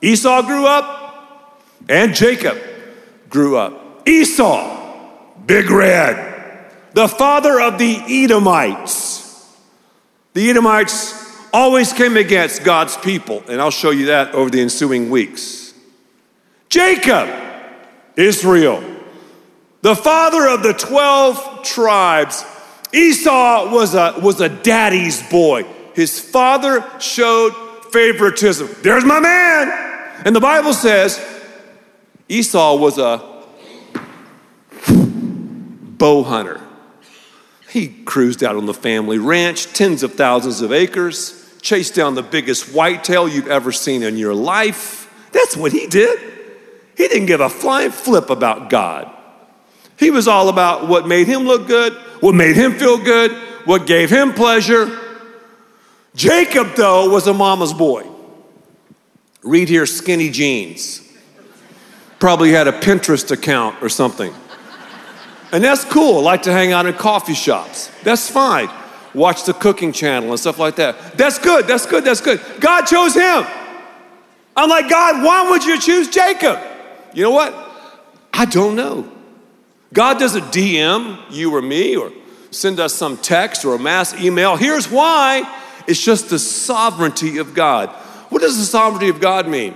Esau 0.02 0.41
grew 0.43 0.65
up, 0.65 1.62
and 1.89 2.13
Jacob 2.13 2.58
grew 3.30 3.58
up. 3.58 4.08
Esau, 4.08 5.36
big 5.45 5.69
red 5.69 6.30
the 6.93 7.08
father 7.08 7.62
of 7.62 7.78
the 7.78 7.98
Edomites. 8.08 9.56
The 10.34 10.50
Edomites 10.50 11.13
always 11.54 11.93
came 11.93 12.17
against 12.17 12.63
God's 12.63 12.98
people, 12.98 13.43
and 13.48 13.62
I'll 13.62 13.72
show 13.72 13.91
you 13.91 14.08
that 14.08 14.34
over 14.34 14.50
the 14.50 14.62
ensuing 14.62 15.10
weeks. 15.10 15.74
Jacob, 16.69 17.30
Israel, 18.15 18.84
the 19.82 19.95
father 19.95 20.48
of 20.48 20.62
the 20.63 20.74
12 20.74 21.63
tribes. 21.63 22.43
Esau 22.91 23.72
was 23.72 23.93
a, 23.93 24.15
was 24.22 24.41
a 24.41 24.50
daddy's 24.50 25.22
boy. 25.30 25.63
His 25.99 26.17
father 26.17 26.85
showed 27.01 27.51
favoritism. 27.91 28.69
There's 28.83 29.03
my 29.03 29.19
man. 29.19 30.21
And 30.23 30.33
the 30.33 30.39
Bible 30.39 30.71
says 30.71 31.19
Esau 32.29 32.77
was 32.77 32.97
a 32.97 33.21
bow 34.88 36.23
hunter. 36.23 36.62
He 37.69 37.89
cruised 37.89 38.45
out 38.45 38.55
on 38.55 38.65
the 38.65 38.73
family 38.73 39.17
ranch, 39.17 39.73
tens 39.73 40.01
of 40.01 40.13
thousands 40.13 40.62
of 40.62 40.71
acres, 40.71 41.53
chased 41.62 41.95
down 41.95 42.15
the 42.15 42.23
biggest 42.23 42.73
whitetail 42.73 43.27
you've 43.27 43.49
ever 43.49 43.73
seen 43.73 44.01
in 44.01 44.15
your 44.15 44.33
life. 44.33 45.13
That's 45.33 45.57
what 45.57 45.73
he 45.73 45.85
did. 45.85 46.17
He 46.95 47.09
didn't 47.09 47.25
give 47.25 47.41
a 47.41 47.49
flying 47.49 47.91
flip 47.91 48.29
about 48.29 48.69
God. 48.69 49.13
He 49.97 50.12
was 50.12 50.29
all 50.29 50.47
about 50.47 50.88
what 50.88 51.09
made 51.09 51.27
him 51.27 51.41
look 51.41 51.67
good, 51.67 51.91
what 52.21 52.35
made 52.35 52.55
him 52.55 52.75
feel 52.75 52.97
good, 52.97 53.33
what 53.65 53.85
gave 53.85 54.09
him 54.09 54.31
pleasure. 54.31 55.07
Jacob, 56.15 56.76
though, 56.76 57.10
was 57.10 57.28
a 57.28 57.34
mama's 57.34 57.74
boy. 57.74 58.06
Read 59.43 59.69
here 59.69 59.86
skinny 59.86 60.30
jeans. 60.30 61.02
Probably 62.19 62.52
had 62.52 62.67
a 62.67 62.74
Pinterest 62.74 63.32
account 63.32 63.82
or 63.82 63.89
something. 63.89 64.34
And 65.52 65.63
that's 65.63 65.86
cool. 65.86 66.22
Like 66.22 66.43
to 66.43 66.52
hang 66.52 66.74
out 66.74 66.86
in 66.86 66.93
coffee 66.93 67.34
shops. 67.34 67.89
That's 68.04 68.30
fine. 68.30 68.69
Watch 69.13 69.45
the 69.45 69.54
cooking 69.54 69.91
channel 69.91 70.30
and 70.30 70.39
stuff 70.39 70.60
like 70.60 70.76
that. 70.76 71.17
That's 71.17 71.39
good. 71.39 71.65
That's 71.65 71.86
good. 71.86 72.04
That's 72.04 72.22
good. 72.22 72.41
God 72.60 72.86
chose 72.86 73.15
him. 73.15 73.45
I'm 74.56 74.69
like, 74.69 74.89
God, 74.89 75.24
why 75.24 75.50
would 75.50 75.63
you 75.63 75.80
choose 75.80 76.10
Jacob? 76.10 76.60
You 77.13 77.24
know 77.24 77.32
what? 77.32 77.54
I 78.34 78.45
don't 78.45 78.76
know. 78.76 79.10
God 79.93 80.19
doesn't 80.19 80.45
DM 80.45 81.17
you 81.32 81.56
or 81.56 81.62
me 81.62 81.95
or 81.95 82.12
send 82.52 82.80
us 82.80 82.93
some 82.93 83.17
text 83.17 83.65
or 83.65 83.74
a 83.74 83.80
mass 83.80 84.13
email. 84.22 84.56
Here's 84.56 84.89
why 84.89 85.43
it's 85.89 86.04
just 86.04 86.30
the 86.30 86.38
sovereignty 86.38 87.39
of 87.39 87.56
God. 87.56 87.89
What 88.30 88.43
does 88.43 88.58
the 88.58 88.63
sovereignty 88.63 89.10
of 89.10 89.19
God 89.19 89.47
mean? 89.47 89.75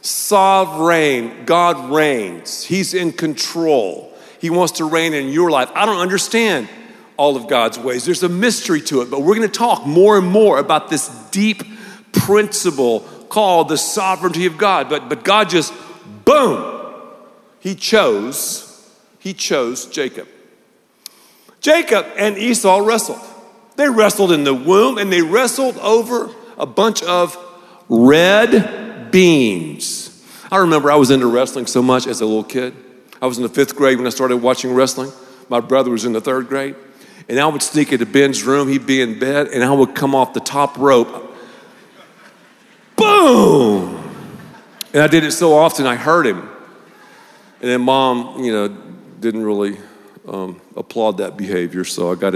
Sovereign. 0.00 1.44
God 1.44 1.90
reigns, 1.90 2.64
He's 2.64 2.94
in 2.94 3.12
control. 3.12 4.12
He 4.40 4.50
wants 4.50 4.72
to 4.74 4.84
reign 4.84 5.14
in 5.14 5.28
your 5.28 5.52
life. 5.52 5.70
I 5.72 5.86
don't 5.86 6.00
understand 6.00 6.68
all 7.16 7.36
of 7.36 7.46
God's 7.46 7.78
ways. 7.78 8.04
There's 8.04 8.24
a 8.24 8.28
mystery 8.28 8.80
to 8.80 9.02
it, 9.02 9.10
but 9.10 9.20
we're 9.20 9.36
going 9.36 9.48
to 9.48 9.58
talk 9.58 9.86
more 9.86 10.18
and 10.18 10.26
more 10.26 10.58
about 10.58 10.90
this 10.90 11.08
deep 11.30 11.62
principle 12.10 13.00
called 13.28 13.68
the 13.68 13.78
sovereignty 13.78 14.46
of 14.46 14.58
God. 14.58 14.88
But, 14.88 15.08
but 15.08 15.22
God 15.22 15.48
just, 15.48 15.72
boom, 16.24 16.90
He 17.60 17.76
chose, 17.76 18.90
He 19.20 19.32
chose 19.32 19.86
Jacob. 19.86 20.26
Jacob 21.60 22.04
and 22.16 22.36
Esau 22.36 22.78
wrestled. 22.78 23.20
They 23.76 23.88
wrestled 23.88 24.32
in 24.32 24.44
the 24.44 24.54
womb 24.54 24.98
and 24.98 25.12
they 25.12 25.22
wrestled 25.22 25.78
over 25.78 26.30
a 26.58 26.66
bunch 26.66 27.02
of 27.02 27.36
red 27.88 29.10
beans. 29.10 30.08
I 30.50 30.58
remember 30.58 30.90
I 30.90 30.96
was 30.96 31.10
into 31.10 31.26
wrestling 31.26 31.66
so 31.66 31.82
much 31.82 32.06
as 32.06 32.20
a 32.20 32.26
little 32.26 32.44
kid. 32.44 32.74
I 33.20 33.26
was 33.26 33.38
in 33.38 33.42
the 33.42 33.48
fifth 33.48 33.76
grade 33.76 33.98
when 33.98 34.06
I 34.06 34.10
started 34.10 34.38
watching 34.38 34.74
wrestling. 34.74 35.12
My 35.48 35.60
brother 35.60 35.90
was 35.90 36.04
in 36.04 36.12
the 36.12 36.20
third 36.20 36.48
grade. 36.48 36.74
And 37.28 37.38
I 37.38 37.46
would 37.46 37.62
sneak 37.62 37.92
into 37.92 38.04
Ben's 38.04 38.42
room, 38.42 38.68
he'd 38.68 38.84
be 38.84 39.00
in 39.00 39.18
bed, 39.18 39.48
and 39.48 39.62
I 39.62 39.72
would 39.72 39.94
come 39.94 40.14
off 40.14 40.34
the 40.34 40.40
top 40.40 40.76
rope. 40.76 41.34
Boom! 42.96 43.98
And 44.92 45.02
I 45.02 45.06
did 45.06 45.24
it 45.24 45.32
so 45.32 45.54
often 45.54 45.86
I 45.86 45.94
hurt 45.94 46.26
him. 46.26 46.40
And 47.60 47.70
then 47.70 47.80
mom, 47.80 48.42
you 48.42 48.52
know, 48.52 48.68
didn't 49.20 49.44
really 49.44 49.78
um, 50.26 50.60
applaud 50.76 51.18
that 51.18 51.36
behavior, 51.36 51.84
so 51.84 52.10
I 52.10 52.16
got 52.16 52.34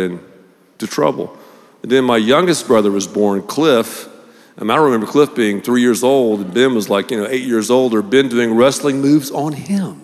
into 0.76 0.86
trouble. 0.86 1.36
And 1.82 1.90
then 1.90 2.04
my 2.04 2.16
youngest 2.16 2.66
brother 2.66 2.90
was 2.90 3.06
born, 3.06 3.42
Cliff. 3.42 4.08
And 4.56 4.70
I 4.70 4.76
remember 4.76 5.06
Cliff 5.06 5.34
being 5.34 5.60
three 5.60 5.80
years 5.80 6.02
old, 6.02 6.40
and 6.40 6.54
Ben 6.54 6.74
was 6.74 6.88
like, 6.88 7.10
you 7.10 7.18
know, 7.18 7.26
eight 7.26 7.44
years 7.44 7.70
older, 7.70 8.02
Ben 8.02 8.28
doing 8.28 8.54
wrestling 8.54 9.00
moves 9.00 9.30
on 9.30 9.52
him. 9.52 10.02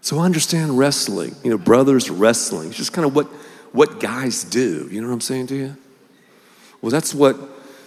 So 0.00 0.18
I 0.18 0.24
understand 0.24 0.78
wrestling, 0.78 1.34
you 1.44 1.50
know, 1.50 1.58
brothers 1.58 2.08
wrestling. 2.08 2.68
It's 2.68 2.78
just 2.78 2.92
kind 2.92 3.06
of 3.06 3.14
what, 3.14 3.26
what 3.72 4.00
guys 4.00 4.44
do. 4.44 4.88
You 4.90 5.00
know 5.00 5.08
what 5.08 5.14
I'm 5.14 5.20
saying 5.20 5.48
to 5.48 5.54
you? 5.54 5.76
Well, 6.80 6.90
that's 6.90 7.14
what 7.14 7.36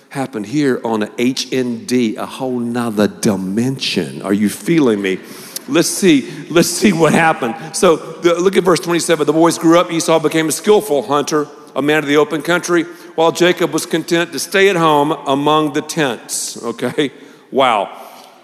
happened 0.09 0.45
here 0.45 0.79
on 0.83 1.03
a 1.03 1.07
HND, 1.07 2.17
a 2.17 2.25
whole 2.25 2.59
nother 2.59 3.07
dimension. 3.07 4.21
Are 4.21 4.33
you 4.33 4.49
feeling 4.49 5.01
me? 5.01 5.19
Let's 5.67 5.89
see, 5.89 6.47
let's 6.49 6.69
see 6.69 6.91
what 6.91 7.13
happened. 7.13 7.75
So 7.75 7.95
the, 7.95 8.35
look 8.35 8.57
at 8.57 8.63
verse 8.63 8.79
27. 8.79 9.25
The 9.25 9.33
boys 9.33 9.57
grew 9.57 9.79
up. 9.79 9.91
Esau 9.91 10.19
became 10.19 10.49
a 10.49 10.51
skillful 10.51 11.03
hunter, 11.03 11.47
a 11.75 11.81
man 11.81 11.99
of 11.99 12.07
the 12.07 12.17
open 12.17 12.41
country, 12.41 12.83
while 13.15 13.31
Jacob 13.31 13.71
was 13.71 13.85
content 13.85 14.31
to 14.33 14.39
stay 14.39 14.69
at 14.69 14.75
home 14.75 15.11
among 15.11 15.73
the 15.73 15.81
tents. 15.81 16.61
Okay? 16.61 17.11
Wow. 17.51 17.97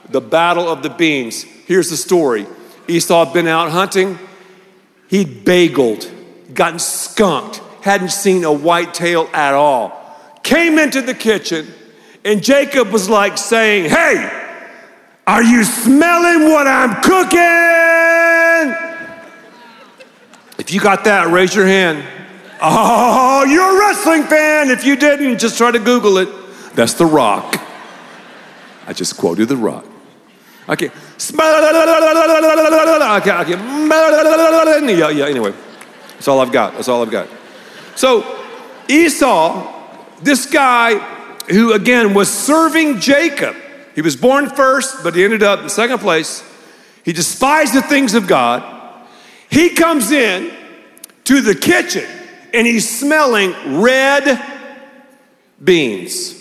The 0.09 0.21
battle 0.21 0.67
of 0.67 0.83
the 0.83 0.89
beans. 0.89 1.43
Here's 1.43 1.89
the 1.89 1.97
story 1.97 2.45
Esau 2.87 3.25
had 3.25 3.33
been 3.33 3.47
out 3.47 3.71
hunting. 3.71 4.19
He'd 5.09 5.45
bageled, 5.45 6.53
gotten 6.53 6.79
skunked, 6.79 7.61
hadn't 7.81 8.11
seen 8.11 8.43
a 8.43 8.51
white 8.51 8.93
tail 8.93 9.29
at 9.33 9.53
all. 9.53 9.93
Came 10.43 10.77
into 10.77 11.01
the 11.01 11.13
kitchen, 11.13 11.67
and 12.23 12.43
Jacob 12.43 12.89
was 12.89 13.09
like 13.09 13.37
saying, 13.37 13.89
Hey, 13.89 14.36
are 15.27 15.43
you 15.43 15.63
smelling 15.65 16.49
what 16.49 16.65
I'm 16.67 17.01
cooking? 17.03 17.39
If 20.57 20.71
you 20.73 20.79
got 20.79 21.03
that, 21.03 21.29
raise 21.31 21.53
your 21.53 21.67
hand. 21.67 22.03
Oh, 22.61 23.45
you're 23.45 23.75
a 23.75 23.79
wrestling 23.79 24.23
fan. 24.23 24.69
If 24.71 24.85
you 24.85 24.95
didn't, 24.95 25.37
just 25.37 25.57
try 25.57 25.69
to 25.71 25.79
Google 25.79 26.17
it. 26.17 26.29
That's 26.73 26.93
The 26.93 27.05
Rock. 27.05 27.61
I 28.87 28.93
just 28.93 29.17
quoted 29.17 29.49
The 29.49 29.57
Rock. 29.57 29.85
Okay. 30.69 30.87
Okay, 30.87 30.91
okay. 33.31 33.57
Yeah, 34.97 35.09
yeah, 35.09 35.25
anyway. 35.25 35.53
That's 36.13 36.27
all 36.27 36.39
I've 36.39 36.51
got. 36.51 36.73
That's 36.73 36.87
all 36.87 37.01
I've 37.03 37.11
got. 37.11 37.27
So, 37.95 38.23
Esau, 38.87 39.73
this 40.21 40.45
guy 40.45 40.95
who, 41.49 41.73
again, 41.73 42.13
was 42.13 42.29
serving 42.31 42.99
Jacob, 42.99 43.55
he 43.97 44.01
was 44.03 44.15
born 44.15 44.47
first, 44.47 45.03
but 45.03 45.15
he 45.15 45.23
ended 45.23 45.41
up 45.41 45.61
in 45.61 45.69
second 45.69 45.97
place. 45.97 46.43
He 47.03 47.13
despised 47.13 47.73
the 47.73 47.81
things 47.81 48.13
of 48.13 48.27
God. 48.27 48.63
He 49.49 49.71
comes 49.71 50.11
in 50.11 50.55
to 51.23 51.41
the 51.41 51.55
kitchen 51.55 52.05
and 52.53 52.67
he's 52.67 52.99
smelling 52.99 53.81
red 53.81 54.39
beans. 55.63 56.35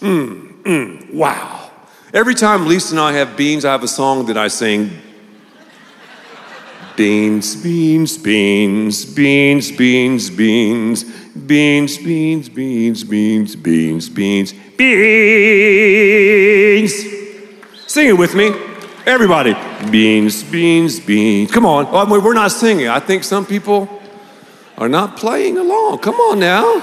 Mmm, 0.00 0.62
mmm, 0.64 1.14
wow. 1.14 1.70
Every 2.12 2.34
time 2.34 2.66
Lisa 2.66 2.94
and 2.94 3.00
I 3.00 3.12
have 3.12 3.36
beans, 3.36 3.64
I 3.64 3.70
have 3.70 3.84
a 3.84 3.88
song 3.88 4.26
that 4.26 4.36
I 4.36 4.48
sing. 4.48 4.90
Beans, 6.96 7.56
beans, 7.56 8.16
beans, 8.18 9.04
beans, 9.04 9.72
beans, 9.72 10.30
beans, 10.30 10.30
beans, 10.30 11.98
beans, 11.98 12.48
beans, 12.48 12.48
beans, 12.48 13.04
beans, 13.56 14.08
beans, 14.08 14.52
beans. 14.76 14.84
Sing 17.88 18.08
it 18.08 18.16
with 18.16 18.36
me. 18.36 18.54
Everybody. 19.06 19.56
Beans, 19.90 20.44
beans, 20.44 21.00
beans. 21.00 21.50
Come 21.50 21.66
on. 21.66 21.88
Oh, 21.90 22.06
we're 22.20 22.32
not 22.32 22.52
singing. 22.52 22.86
I 22.86 23.00
think 23.00 23.24
some 23.24 23.44
people 23.44 23.88
are 24.78 24.88
not 24.88 25.16
playing 25.16 25.58
along. 25.58 25.98
Come 25.98 26.14
on 26.14 26.38
now. 26.38 26.80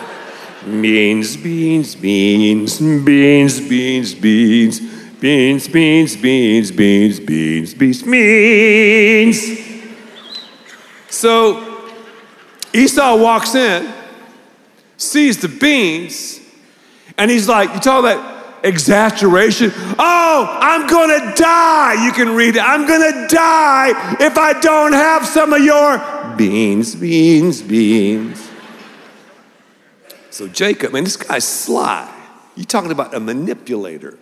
Beans, 0.66 1.38
beans, 1.38 1.96
beans, 1.96 2.80
beans, 2.82 3.62
beans, 3.62 4.14
beans, 4.14 4.80
beans, 5.22 5.68
beans, 5.70 5.70
beans, 5.70 6.18
beans, 6.18 6.72
beans, 6.72 7.74
beans, 7.74 8.04
beans. 8.04 9.71
So 11.12 11.92
Esau 12.74 13.18
walks 13.18 13.54
in, 13.54 13.94
sees 14.96 15.38
the 15.38 15.50
beans, 15.50 16.40
and 17.18 17.30
he's 17.30 17.48
like, 17.48 17.74
you 17.74 17.80
talk 17.82 18.00
about 18.00 18.64
exaggeration. 18.64 19.72
Oh, 20.00 20.58
I'm 20.62 20.88
gonna 20.88 21.36
die. 21.36 22.06
You 22.06 22.14
can 22.14 22.34
read 22.34 22.56
it. 22.56 22.64
I'm 22.64 22.88
gonna 22.88 23.28
die 23.28 24.16
if 24.22 24.38
I 24.38 24.60
don't 24.60 24.94
have 24.94 25.26
some 25.26 25.52
of 25.52 25.62
your 25.62 25.98
beans, 26.38 26.96
beans, 26.96 27.62
beans. 27.62 28.50
So 30.30 30.48
Jacob, 30.48 30.94
man, 30.94 31.04
this 31.04 31.18
guy's 31.18 31.46
sly. 31.46 32.10
You 32.56 32.64
talking 32.64 32.92
about 32.92 33.14
a 33.14 33.20
manipulator. 33.20 34.18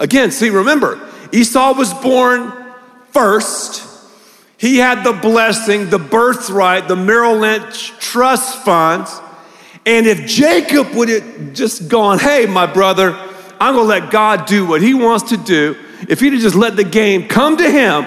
Again, 0.00 0.32
see, 0.32 0.50
remember, 0.50 1.00
Esau 1.32 1.74
was 1.74 1.94
born 1.94 2.52
first. 3.12 3.91
He 4.62 4.76
had 4.76 5.02
the 5.02 5.12
blessing, 5.12 5.90
the 5.90 5.98
birthright, 5.98 6.86
the 6.86 6.94
Merrill 6.94 7.38
Lynch 7.38 7.88
trust 7.98 8.64
funds. 8.64 9.20
And 9.84 10.06
if 10.06 10.24
Jacob 10.24 10.94
would 10.94 11.08
have 11.08 11.52
just 11.52 11.88
gone, 11.88 12.20
hey, 12.20 12.46
my 12.46 12.66
brother, 12.66 13.12
I'm 13.58 13.74
gonna 13.74 13.88
let 13.88 14.12
God 14.12 14.46
do 14.46 14.64
what 14.64 14.80
he 14.80 14.94
wants 14.94 15.30
to 15.30 15.36
do, 15.36 15.76
if 16.08 16.20
he'd 16.20 16.32
have 16.34 16.40
just 16.40 16.54
let 16.54 16.76
the 16.76 16.84
game 16.84 17.26
come 17.26 17.56
to 17.56 17.68
him, 17.68 18.06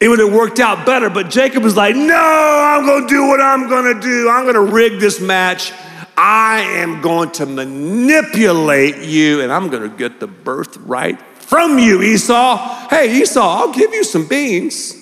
it 0.00 0.10
would 0.10 0.18
have 0.18 0.34
worked 0.34 0.60
out 0.60 0.84
better. 0.84 1.08
But 1.08 1.30
Jacob 1.30 1.62
was 1.62 1.76
like, 1.78 1.96
no, 1.96 2.14
I'm 2.14 2.84
gonna 2.84 3.08
do 3.08 3.26
what 3.26 3.40
I'm 3.40 3.70
gonna 3.70 3.98
do. 3.98 4.28
I'm 4.28 4.44
gonna 4.44 4.60
rig 4.60 5.00
this 5.00 5.18
match. 5.18 5.72
I 6.18 6.60
am 6.60 7.00
going 7.00 7.30
to 7.30 7.46
manipulate 7.46 8.98
you 8.98 9.40
and 9.40 9.50
I'm 9.50 9.70
to 9.70 9.88
get 9.88 10.20
the 10.20 10.26
birthright 10.26 11.18
from 11.36 11.78
you, 11.78 12.02
Esau. 12.02 12.88
Hey, 12.90 13.22
Esau, 13.22 13.40
I'll 13.40 13.72
give 13.72 13.94
you 13.94 14.04
some 14.04 14.26
beans 14.26 14.97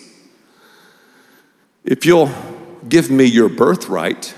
if 1.87 2.05
you'll 2.05 2.31
give 2.89 3.11
me 3.11 3.25
your 3.25 3.49
birthright. 3.49 4.35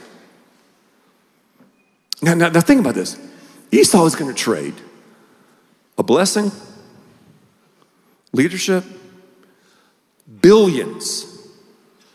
Now, 2.20 2.34
now, 2.34 2.50
now 2.50 2.60
think 2.60 2.80
about 2.80 2.94
this 2.94 3.18
Esau 3.72 4.04
is 4.04 4.14
going 4.14 4.32
to 4.32 4.40
trade 4.40 4.74
a 5.96 6.02
blessing, 6.02 6.52
leadership, 8.32 8.84
billions 10.40 11.24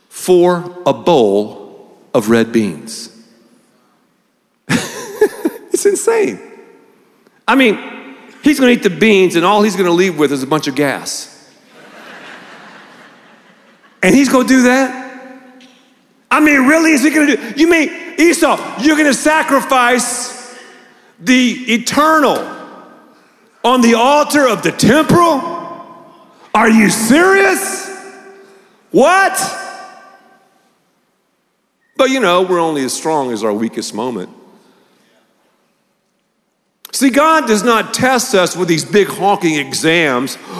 for 0.09 0.81
a 0.85 0.93
bowl 0.93 1.97
of 2.13 2.29
red 2.29 2.51
beans. 2.53 3.09
It's 5.73 5.87
insane. 5.87 6.39
I 7.47 7.55
mean, 7.55 7.77
he's 8.43 8.59
going 8.59 8.73
to 8.73 8.79
eat 8.79 8.83
the 8.83 8.95
beans, 8.95 9.35
and 9.35 9.43
all 9.43 9.63
he's 9.63 9.75
going 9.75 9.87
to 9.87 9.91
leave 9.91 10.19
with 10.19 10.31
is 10.31 10.43
a 10.43 10.47
bunch 10.47 10.67
of 10.67 10.75
gas. 10.75 11.51
and 14.03 14.13
he's 14.15 14.29
going 14.29 14.47
to 14.47 14.53
do 14.53 14.61
that? 14.61 15.02
I 16.33 16.39
mean, 16.39 16.65
really? 16.65 16.93
Is 16.93 17.03
he 17.03 17.11
to 17.27 17.37
do? 17.37 17.53
You 17.61 17.69
mean 17.69 17.91
Esau? 18.19 18.81
You're 18.81 18.95
to 19.05 19.13
sacrifice 19.13 20.57
the 21.19 21.51
eternal, 21.71 22.37
on 23.63 23.81
the 23.81 23.93
altar 23.93 24.47
of 24.47 24.63
the 24.63 24.71
temporal? 24.71 25.61
Are 26.55 26.69
you 26.69 26.89
serious? 26.89 27.87
What? 28.89 29.39
But 31.97 32.09
you 32.09 32.19
know, 32.19 32.41
we're 32.41 32.59
only 32.59 32.83
as 32.83 32.93
strong 32.93 33.31
as 33.31 33.43
our 33.43 33.53
weakest 33.53 33.93
moment. 33.93 34.29
See, 36.91 37.11
God 37.11 37.47
does 37.47 37.63
not 37.63 37.93
test 37.93 38.33
us 38.33 38.55
with 38.55 38.67
these 38.67 38.85
big 38.85 39.07
honking 39.07 39.55
exams. 39.55 40.35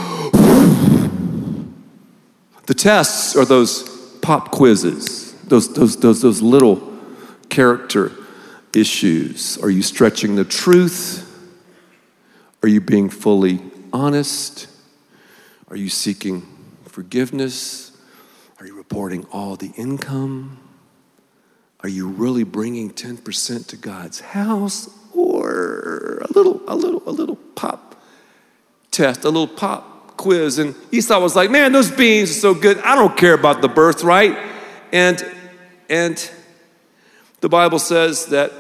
the 2.68 2.76
tests 2.76 3.36
are 3.36 3.46
those 3.46 3.90
pop 4.22 4.52
quizzes, 4.52 5.23
those, 5.54 5.72
those, 5.72 5.98
those, 5.98 6.22
those 6.24 6.42
little 6.42 6.82
character 7.48 8.12
issues. 8.74 9.60
Are 9.60 9.70
you 9.70 9.84
stretching 9.84 10.36
the 10.36 10.44
truth? 10.44 11.30
Are 12.64 12.68
you 12.68 12.82
being 12.82 13.08
fully 13.08 13.62
honest? 13.92 14.66
Are 15.68 15.76
you 15.76 15.90
seeking 15.90 16.42
forgiveness? 16.86 17.96
Are 18.60 18.66
you 18.66 18.76
reporting 18.76 19.28
all 19.32 19.56
the 19.56 19.72
income? 19.78 20.58
Are 21.82 21.90
you 21.90 22.08
really 22.08 22.44
bringing 22.44 22.90
10% 22.90 23.68
to 23.68 23.78
God's 23.78 24.22
house 24.22 24.90
or 25.14 26.24
a 26.28 26.34
little 26.34 26.62
a 26.68 26.76
little 26.76 27.04
a 27.06 27.12
little 27.12 27.36
pop 27.36 28.02
test, 28.90 29.24
a 29.24 29.30
little 29.30 29.46
pop 29.46 30.18
quiz 30.18 30.58
and 30.58 30.74
Esau 30.92 31.20
was 31.20 31.36
like, 31.36 31.52
"Man, 31.52 31.72
those 31.74 31.92
beans 31.92 32.32
are 32.32 32.40
so 32.40 32.54
good. 32.56 32.80
I 32.80 32.96
don't 32.96 33.16
care 33.16 33.36
about 33.36 33.62
the 33.62 33.68
birthright." 33.68 34.36
And 34.92 35.24
and 35.94 36.32
the 37.42 37.50
Bible 37.50 37.78
says 37.78 38.26
that 38.28 38.52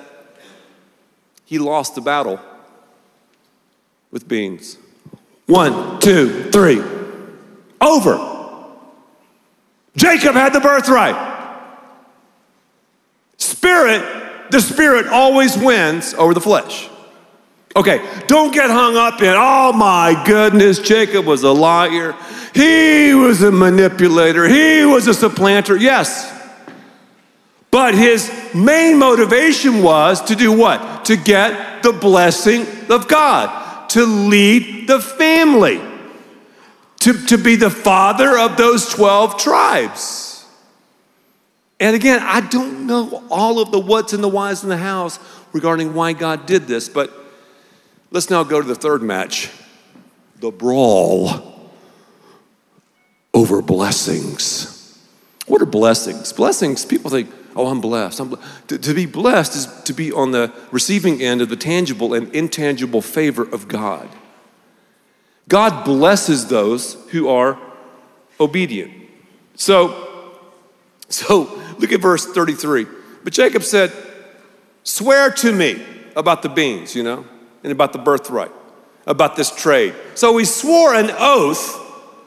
he 1.46 1.58
lost 1.58 1.96
the 1.96 2.02
battle 2.02 2.40
with 4.12 4.28
beans. 4.28 4.78
One, 5.48 6.00
two, 6.00 6.52
three. 6.52 6.84
Over. 7.82 8.20
Jacob 9.96 10.36
had 10.36 10.54
the 10.54 10.60
birthright. 10.60 11.16
Spirit, 13.38 14.52
the 14.52 14.62
spirit 14.62 15.08
always 15.08 15.58
wins 15.58 16.14
over 16.14 16.36
the 16.36 16.42
flesh. 16.42 16.88
Okay, 17.76 18.08
don't 18.28 18.54
get 18.54 18.70
hung 18.70 18.96
up 18.96 19.20
in, 19.24 19.34
oh 19.36 19.74
my 19.74 20.22
goodness, 20.24 20.78
Jacob 20.78 21.26
was 21.26 21.42
a 21.42 21.52
liar. 21.52 22.16
He 22.54 23.16
was 23.16 23.42
a 23.42 23.52
manipulator. 23.52 24.48
He 24.48 24.86
was 24.86 25.08
a 25.08 25.16
supplanter. 25.16 25.76
Yes. 25.76 26.33
But 27.74 27.96
his 27.96 28.32
main 28.54 29.00
motivation 29.00 29.82
was 29.82 30.22
to 30.26 30.36
do 30.36 30.52
what? 30.52 31.06
To 31.06 31.18
get 31.18 31.82
the 31.82 31.92
blessing 31.92 32.68
of 32.88 33.08
God, 33.08 33.90
to 33.90 34.06
lead 34.06 34.88
the 34.88 35.00
family, 35.00 35.82
to, 37.00 37.14
to 37.26 37.38
be 37.40 37.56
the 37.56 37.72
father 37.72 38.38
of 38.38 38.58
those 38.58 38.88
12 38.90 39.40
tribes. 39.42 40.46
And 41.80 41.96
again, 41.96 42.20
I 42.22 42.42
don't 42.42 42.86
know 42.86 43.24
all 43.32 43.60
of 43.60 43.72
the 43.72 43.80
what's 43.80 44.14
and 44.14 44.24
the 44.24 44.30
whys 44.30 44.62
in 44.62 44.70
the 44.70 44.78
house 44.78 45.18
regarding 45.52 45.96
why 45.96 46.14
God 46.14 46.46
did 46.46 46.68
this, 46.68 46.88
but 46.88 47.12
let's 48.12 48.30
now 48.30 48.44
go 48.44 48.62
to 48.62 48.68
the 48.68 48.76
third 48.76 49.02
match 49.02 49.50
the 50.36 50.52
brawl 50.52 51.72
over 53.34 53.64
blessings. 53.64 54.96
What 55.48 55.60
are 55.60 55.66
blessings? 55.66 56.32
Blessings, 56.34 56.86
people 56.86 57.10
think, 57.10 57.32
Oh, 57.56 57.68
I'm 57.68 57.82
blessed. 57.82 58.20
I'm 58.20 58.36
To, 58.68 58.78
to 58.78 58.94
be 58.94 59.06
blessed 59.06 59.56
is 59.56 59.84
to 59.84 59.94
be 59.94 60.12
on 60.12 60.32
the 60.32 60.52
receiving 60.72 61.22
end 61.22 61.42
of 61.42 61.50
the 61.50 61.56
tangible 61.56 62.14
and 62.14 62.34
intangible 62.34 63.02
favor 63.02 63.44
of 63.44 63.68
God. 63.68 64.10
God 65.48 65.86
blesses 65.86 66.48
those 66.48 66.96
who 67.12 67.28
are 67.28 67.60
obedient. 68.40 68.92
So, 69.56 70.40
so 71.10 71.62
look 71.78 71.92
at 71.92 72.02
verse 72.02 72.26
33. 72.26 72.88
But 73.24 73.34
Jacob 73.34 73.64
said, 73.64 73.92
Swear 74.84 75.32
to 75.32 75.52
me 75.54 75.82
about 76.16 76.42
the 76.42 76.50
beans, 76.50 76.96
you 76.96 77.04
know, 77.04 77.26
and 77.64 77.72
about 77.72 77.94
the 77.94 78.00
birthright, 78.00 78.52
about 79.06 79.36
this 79.36 79.50
trade. 79.52 79.94
So 80.16 80.38
he 80.38 80.46
swore 80.46 80.94
an 80.94 81.10
oath 81.18 81.80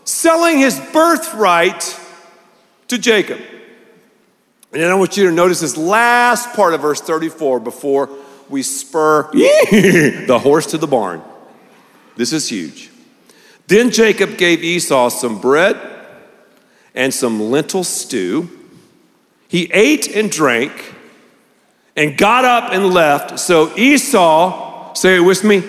selling 0.05 0.59
his 0.59 0.81
birthright 0.93 1.99
to 2.89 2.99
Jacob. 2.99 3.41
And 4.77 4.83
then 4.83 4.91
I 4.91 4.95
want 4.95 5.17
you 5.17 5.25
to 5.25 5.33
notice 5.33 5.61
this 5.61 5.79
last 5.79 6.53
part 6.53 6.75
of 6.75 6.83
verse 6.83 7.01
34 7.01 7.61
before 7.61 8.11
we 8.51 8.63
spur 8.63 9.23
the 9.33 10.39
horse 10.39 10.67
to 10.67 10.77
the 10.77 10.87
barn. 10.87 11.23
This 12.17 12.31
is 12.35 12.51
huge. 12.51 12.91
Then 13.69 13.91
Jacob 13.91 14.37
gave 14.37 14.63
Esau 14.63 15.09
some 15.09 15.41
bread 15.41 15.81
and 16.95 17.15
some 17.15 17.41
lentil 17.41 17.85
stew. 17.85 18.51
He 19.49 19.73
ate 19.73 20.15
and 20.15 20.31
drank 20.31 20.95
and 21.97 22.19
got 22.19 22.45
up 22.45 22.71
and 22.71 22.93
left. 22.93 23.39
So 23.39 23.75
Esau, 23.79 24.93
say 24.93 25.17
it 25.17 25.21
with 25.21 25.43
me, 25.43 25.63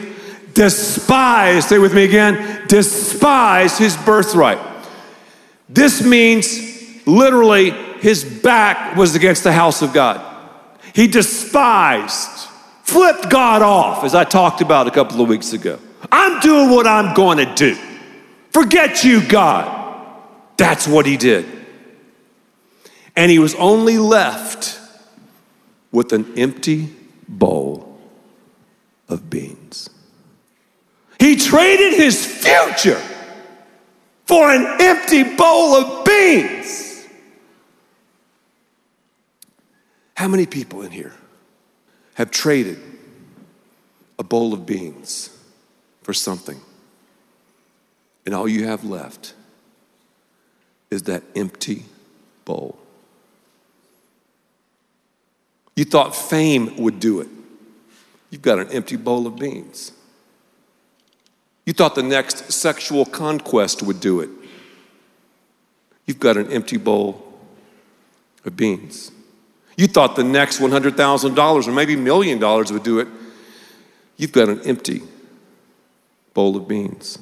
despised, 0.54 1.70
say 1.70 1.78
with 1.78 1.94
me 1.94 2.04
again, 2.04 2.68
despised 2.68 3.78
his 3.80 3.96
birthright. 3.96 4.60
This 5.70 6.04
means 6.04 7.08
literally 7.08 7.87
his 8.00 8.24
back 8.24 8.96
was 8.96 9.16
against 9.16 9.44
the 9.44 9.52
house 9.52 9.82
of 9.82 9.94
God. 9.94 10.22
He 10.94 11.08
despised, 11.08 12.50
flipped 12.84 13.30
God 13.30 13.62
off, 13.62 14.04
as 14.04 14.16
I 14.16 14.24
talked 14.24 14.62
about 14.62 14.88
a 14.88 14.92
couple 14.92 15.22
of 15.22 15.28
weeks 15.28 15.54
ago. 15.54 15.80
I'm 16.12 16.40
doing 16.40 16.70
what 16.70 16.88
I'm 16.88 17.14
going 17.14 17.38
to 17.38 17.54
do. 17.56 17.78
Forget 18.52 19.04
you, 19.04 19.28
God. 19.28 19.74
That's 20.58 20.88
what 20.88 21.06
he 21.06 21.18
did. 21.18 21.46
And 23.16 23.32
he 23.32 23.40
was 23.40 23.56
only 23.56 23.98
left 23.98 24.80
with 25.92 26.14
an 26.14 26.38
empty 26.38 26.90
bowl 27.28 28.00
of 29.10 29.30
beans. 29.30 29.90
He 31.20 31.36
traded 31.36 31.94
his 31.94 32.26
future 32.26 33.02
for 34.26 34.52
an 34.52 34.82
empty 34.82 35.24
bowl 35.36 35.76
of 35.76 36.06
beans. 36.06 36.87
How 40.18 40.28
many 40.28 40.48
people 40.48 40.82
in 40.82 40.90
here 40.90 41.14
have 42.16 42.32
traded 42.32 42.80
a 44.18 44.24
bowl 44.24 44.52
of 44.52 44.66
beans 44.66 45.30
for 46.02 46.12
something, 46.12 46.60
and 48.26 48.34
all 48.34 48.48
you 48.48 48.66
have 48.66 48.84
left 48.84 49.36
is 50.90 51.04
that 51.04 51.22
empty 51.36 51.86
bowl? 52.46 52.80
You 55.76 55.86
thought 55.86 56.16
fame 56.16 56.76
would 56.78 57.00
do 57.00 57.20
it. 57.20 57.28
You've 58.32 58.42
got 58.42 58.58
an 58.58 58.70
empty 58.70 58.96
bowl 58.96 59.28
of 59.28 59.36
beans. 59.36 59.92
You 61.64 61.74
thought 61.74 61.94
the 61.94 62.02
next 62.02 62.52
sexual 62.52 63.06
conquest 63.06 63.84
would 63.84 64.00
do 64.00 64.22
it. 64.22 64.32
You've 66.08 66.20
got 66.20 66.38
an 66.38 66.52
empty 66.52 66.78
bowl 66.78 67.40
of 68.44 68.58
beans. 68.58 69.12
You 69.78 69.86
thought 69.88 70.16
the 70.16 70.24
next 70.24 70.60
$100,000 70.60 71.68
or 71.68 71.72
maybe 71.72 71.96
million 71.96 72.40
dollars 72.40 72.72
would 72.72 72.84
do 72.84 73.00
it. 73.00 73.08
You've 74.18 74.32
got 74.32 74.50
an 74.50 74.62
empty 74.62 75.04
bowl 76.34 76.58
of 76.58 76.68
beans. 76.68 77.20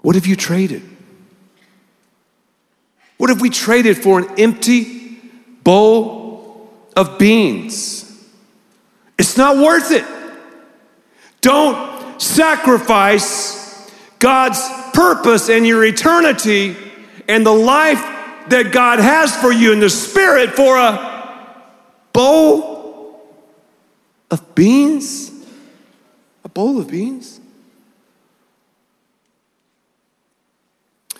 What 0.00 0.14
have 0.14 0.26
you 0.26 0.36
traded? 0.36 0.82
What 3.18 3.30
have 3.30 3.40
we 3.40 3.50
traded 3.50 3.98
for 3.98 4.20
an 4.20 4.38
empty 4.38 5.20
bowl 5.62 6.72
of 6.96 7.18
beans? 7.18 8.08
It's 9.18 9.36
not 9.36 9.56
worth 9.56 9.90
it. 9.90 10.04
Don't 11.40 12.20
sacrifice 12.20 13.90
God's 14.20 14.60
purpose 14.92 15.48
and 15.48 15.66
your 15.66 15.84
eternity 15.84 16.76
and 17.28 17.44
the 17.44 17.52
life 17.52 18.04
that 18.48 18.72
God 18.72 18.98
has 18.98 19.34
for 19.36 19.52
you 19.52 19.72
in 19.72 19.80
the 19.80 19.90
spirit 19.90 20.50
for 20.50 20.76
a 20.76 21.62
bowl 22.12 23.20
of 24.30 24.54
beans? 24.54 25.30
A 26.44 26.48
bowl 26.48 26.78
of 26.78 26.88
beans? 26.88 27.40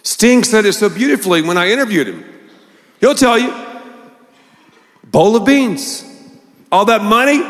Sting 0.03 0.45
said 0.45 0.65
it 0.67 0.73
so 0.73 0.89
beautifully 0.89 1.43
when 1.43 1.57
I 1.57 1.71
interviewed 1.71 2.09
him. 2.09 2.25
He'll 3.01 3.15
tell 3.15 3.39
you, 3.39 3.55
bowl 5.05 5.37
of 5.37 5.45
beans. 5.45 6.05
All 6.71 6.87
that 6.87 7.03
money, 7.03 7.43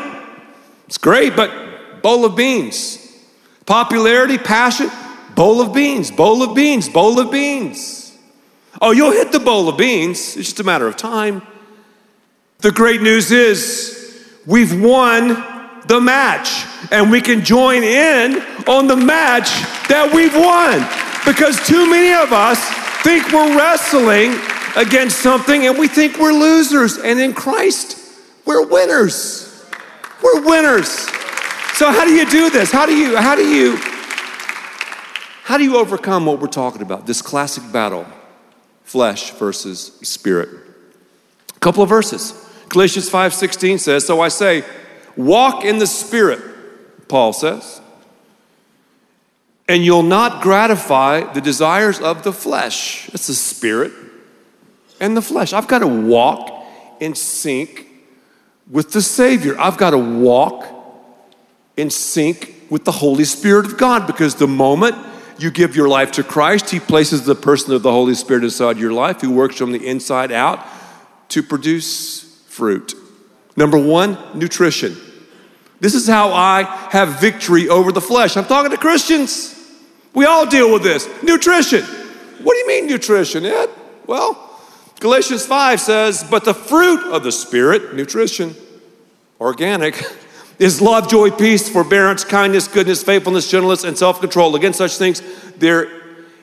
it's 0.87 0.97
great, 0.97 1.35
but 1.35 2.01
bowl 2.01 2.25
of 2.25 2.35
beans. 2.35 2.99
Popularity, 3.65 4.37
passion, 4.37 4.89
bowl 5.35 5.61
of 5.61 5.73
beans, 5.73 6.11
bowl 6.11 6.43
of 6.43 6.55
beans, 6.55 6.89
bowl 6.89 7.19
of 7.19 7.31
beans. 7.31 8.02
Oh, 8.81 8.91
you'll 8.91 9.11
hit 9.11 9.31
the 9.31 9.39
bowl 9.39 9.69
of 9.69 9.77
beans. 9.77 10.35
It's 10.35 10.49
just 10.49 10.59
a 10.59 10.63
matter 10.63 10.87
of 10.87 10.97
time. 10.97 11.41
The 12.59 12.71
great 12.71 13.01
news 13.01 13.31
is 13.31 14.25
we've 14.45 14.81
won 14.81 15.29
the 15.87 15.99
match 15.99 16.65
and 16.91 17.11
we 17.11 17.21
can 17.21 17.43
join 17.43 17.83
in 17.83 18.41
on 18.67 18.87
the 18.87 18.95
match 18.95 19.49
that 19.89 20.11
we've 20.13 20.35
won. 20.35 20.79
Because 21.25 21.65
too 21.67 21.89
many 21.89 22.13
of 22.13 22.33
us 22.33 22.59
think 23.03 23.31
we're 23.31 23.57
wrestling 23.57 24.33
against 24.75 25.19
something 25.19 25.67
and 25.67 25.77
we 25.77 25.87
think 25.87 26.17
we're 26.17 26.33
losers. 26.33 26.97
And 26.97 27.19
in 27.19 27.33
Christ, 27.33 27.97
we're 28.45 28.65
winners. 28.65 29.65
We're 30.21 30.45
winners. 30.45 30.89
So 31.75 31.91
how 31.91 32.05
do 32.05 32.13
you 32.13 32.29
do 32.29 32.49
this? 32.49 32.71
How 32.71 32.85
do 32.85 32.95
you 32.95 33.17
how 33.17 33.35
do 33.35 33.43
you 33.43 33.77
how 35.43 35.57
do 35.57 35.63
you 35.63 35.77
overcome 35.77 36.25
what 36.25 36.39
we're 36.39 36.47
talking 36.47 36.81
about? 36.81 37.05
This 37.05 37.21
classic 37.21 37.69
battle, 37.71 38.05
flesh 38.83 39.31
versus 39.31 39.91
spirit. 40.01 40.49
A 41.55 41.59
couple 41.59 41.83
of 41.83 41.89
verses. 41.89 42.33
Galatians 42.69 43.09
5:16 43.09 43.79
says, 43.79 44.05
"So 44.05 44.21
I 44.21 44.29
say, 44.29 44.63
walk 45.15 45.63
in 45.63 45.79
the 45.79 45.87
spirit," 45.87 46.41
Paul 47.07 47.33
says, 47.33 47.81
"and 49.67 49.85
you'll 49.85 50.03
not 50.03 50.41
gratify 50.41 51.33
the 51.33 51.41
desires 51.41 51.99
of 51.99 52.23
the 52.23 52.33
flesh." 52.33 53.09
It's 53.13 53.27
the 53.27 53.33
spirit 53.33 53.91
and 54.99 55.15
the 55.15 55.21
flesh. 55.21 55.53
I've 55.53 55.67
got 55.67 55.79
to 55.79 55.87
walk 55.87 56.65
in 56.99 57.15
sync 57.15 57.87
with 58.69 58.91
the 58.91 59.01
Savior. 59.01 59.59
I've 59.59 59.77
got 59.77 59.91
to 59.91 59.97
walk 59.97 60.65
in 61.77 61.89
sync 61.89 62.55
with 62.69 62.85
the 62.85 62.91
Holy 62.91 63.25
Spirit 63.25 63.65
of 63.65 63.77
God 63.77 64.07
because 64.07 64.35
the 64.35 64.47
moment 64.47 64.95
you 65.37 65.51
give 65.51 65.75
your 65.75 65.87
life 65.87 66.11
to 66.13 66.23
Christ, 66.23 66.69
He 66.69 66.79
places 66.79 67.25
the 67.25 67.35
person 67.35 67.73
of 67.73 67.83
the 67.83 67.91
Holy 67.91 68.15
Spirit 68.15 68.43
inside 68.43 68.77
your 68.77 68.93
life 68.93 69.21
who 69.21 69.31
works 69.31 69.57
from 69.57 69.71
the 69.71 69.85
inside 69.85 70.31
out 70.31 70.65
to 71.29 71.41
produce 71.41 72.43
fruit. 72.47 72.93
Number 73.55 73.77
one, 73.77 74.17
nutrition. 74.33 74.95
This 75.79 75.95
is 75.95 76.07
how 76.07 76.31
I 76.31 76.63
have 76.91 77.19
victory 77.19 77.67
over 77.67 77.91
the 77.91 78.01
flesh. 78.01 78.37
I'm 78.37 78.45
talking 78.45 78.71
to 78.71 78.77
Christians. 78.77 79.59
We 80.13 80.25
all 80.25 80.45
deal 80.45 80.71
with 80.71 80.83
this. 80.83 81.09
Nutrition. 81.23 81.83
What 81.83 82.53
do 82.53 82.59
you 82.59 82.67
mean, 82.67 82.87
nutrition, 82.87 83.45
Ed? 83.45 83.69
Well, 84.05 84.59
Galatians 84.99 85.45
5 85.45 85.81
says, 85.81 86.23
But 86.29 86.45
the 86.45 86.53
fruit 86.53 87.11
of 87.11 87.23
the 87.23 87.31
Spirit, 87.31 87.95
nutrition, 87.95 88.55
organic, 89.39 89.95
is 90.63 90.81
love, 90.81 91.09
joy, 91.09 91.29
peace, 91.29 91.67
forbearance, 91.67 92.23
kindness, 92.23 92.69
goodness, 92.69 93.03
faithfulness, 93.03 93.51
gentleness, 93.51 93.83
and 93.83 93.97
self 93.97 94.21
control. 94.21 94.55
Against 94.55 94.77
such 94.77 94.97
things, 94.97 95.21
there 95.57 95.89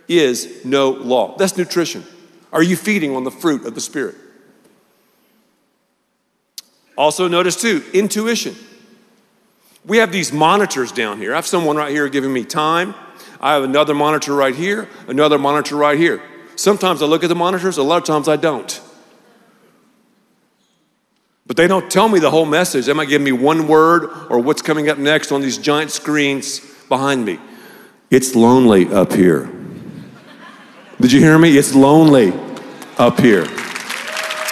is 0.08 0.62
no 0.64 0.90
law. 0.90 1.36
That's 1.38 1.56
nutrition. 1.56 2.04
Are 2.52 2.62
you 2.62 2.76
feeding 2.76 3.16
on 3.16 3.24
the 3.24 3.30
fruit 3.30 3.64
of 3.64 3.74
the 3.74 3.80
Spirit? 3.80 4.16
Also, 6.98 7.28
notice 7.28 7.60
too, 7.60 7.82
intuition. 7.94 8.54
We 9.86 9.96
have 9.96 10.12
these 10.12 10.32
monitors 10.32 10.92
down 10.92 11.16
here. 11.16 11.32
I 11.32 11.36
have 11.36 11.46
someone 11.46 11.76
right 11.76 11.90
here 11.90 12.06
giving 12.10 12.32
me 12.32 12.44
time. 12.44 12.94
I 13.40 13.54
have 13.54 13.62
another 13.62 13.94
monitor 13.94 14.34
right 14.34 14.54
here, 14.54 14.86
another 15.08 15.38
monitor 15.38 15.76
right 15.76 15.98
here. 15.98 16.22
Sometimes 16.56 17.00
I 17.00 17.06
look 17.06 17.22
at 17.24 17.28
the 17.28 17.34
monitors, 17.34 17.78
a 17.78 17.82
lot 17.82 17.96
of 17.96 18.04
times 18.04 18.28
I 18.28 18.36
don't. 18.36 18.82
But 21.50 21.56
they 21.56 21.66
don't 21.66 21.90
tell 21.90 22.08
me 22.08 22.20
the 22.20 22.30
whole 22.30 22.46
message. 22.46 22.86
They 22.86 22.92
might 22.92 23.08
give 23.08 23.20
me 23.20 23.32
one 23.32 23.66
word 23.66 24.04
or 24.30 24.38
what's 24.38 24.62
coming 24.62 24.88
up 24.88 24.98
next 24.98 25.32
on 25.32 25.40
these 25.40 25.58
giant 25.58 25.90
screens 25.90 26.60
behind 26.88 27.24
me. 27.24 27.40
It's 28.08 28.36
lonely 28.36 28.86
up 28.86 29.12
here. 29.12 29.50
Did 31.00 31.10
you 31.10 31.18
hear 31.18 31.36
me? 31.40 31.58
It's 31.58 31.74
lonely 31.74 32.32
up 32.98 33.18
here. 33.18 33.46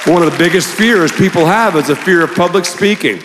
One 0.07 0.25
of 0.25 0.33
the 0.33 0.37
biggest 0.37 0.75
fears 0.75 1.13
people 1.13 1.47
have 1.47 1.77
is 1.77 1.89
a 1.89 1.95
fear 1.95 2.25
of 2.25 2.35
public 2.35 2.65
speaking. 2.65 3.23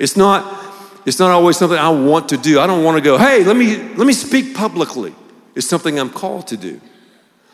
It's 0.00 0.16
not, 0.16 1.00
it's 1.06 1.20
not 1.20 1.30
always 1.30 1.56
something 1.56 1.78
I 1.78 1.90
want 1.90 2.30
to 2.30 2.36
do. 2.36 2.58
I 2.58 2.66
don't 2.66 2.82
want 2.82 2.96
to 2.96 3.00
go, 3.00 3.16
hey, 3.16 3.44
let 3.44 3.56
me, 3.56 3.76
let 3.94 4.08
me 4.08 4.12
speak 4.12 4.56
publicly. 4.56 5.14
It's 5.54 5.68
something 5.68 6.00
I'm 6.00 6.10
called 6.10 6.48
to 6.48 6.56
do. 6.56 6.80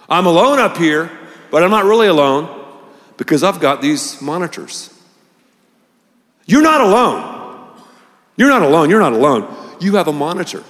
I'm 0.09 0.25
alone 0.25 0.59
up 0.59 0.79
here, 0.79 1.11
but 1.51 1.63
I'm 1.63 1.71
not 1.71 1.85
really 1.85 2.07
alone 2.07 2.49
because 3.19 3.43
I've 3.43 3.61
got 3.61 3.83
these 3.83 4.23
monitors. 4.23 4.97
You're 6.51 6.63
not 6.63 6.81
alone. 6.81 7.79
You're 8.37 8.49
not 8.49 8.63
alone. 8.63 8.91
You're 8.91 8.99
not 8.99 9.13
alone. 9.13 9.77
You 9.79 9.95
have 9.95 10.09
a 10.09 10.13
monitor. 10.13 10.65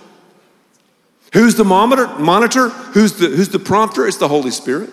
Who's 1.33 1.55
the 1.55 1.65
monitor? 1.65 2.07
Monitor? 2.19 2.69
Who's 2.69 3.15
the 3.15 3.29
who's 3.29 3.49
the 3.49 3.59
prompter? 3.59 4.07
It's 4.07 4.19
the 4.19 4.29
Holy 4.29 4.51
Spirit. 4.51 4.91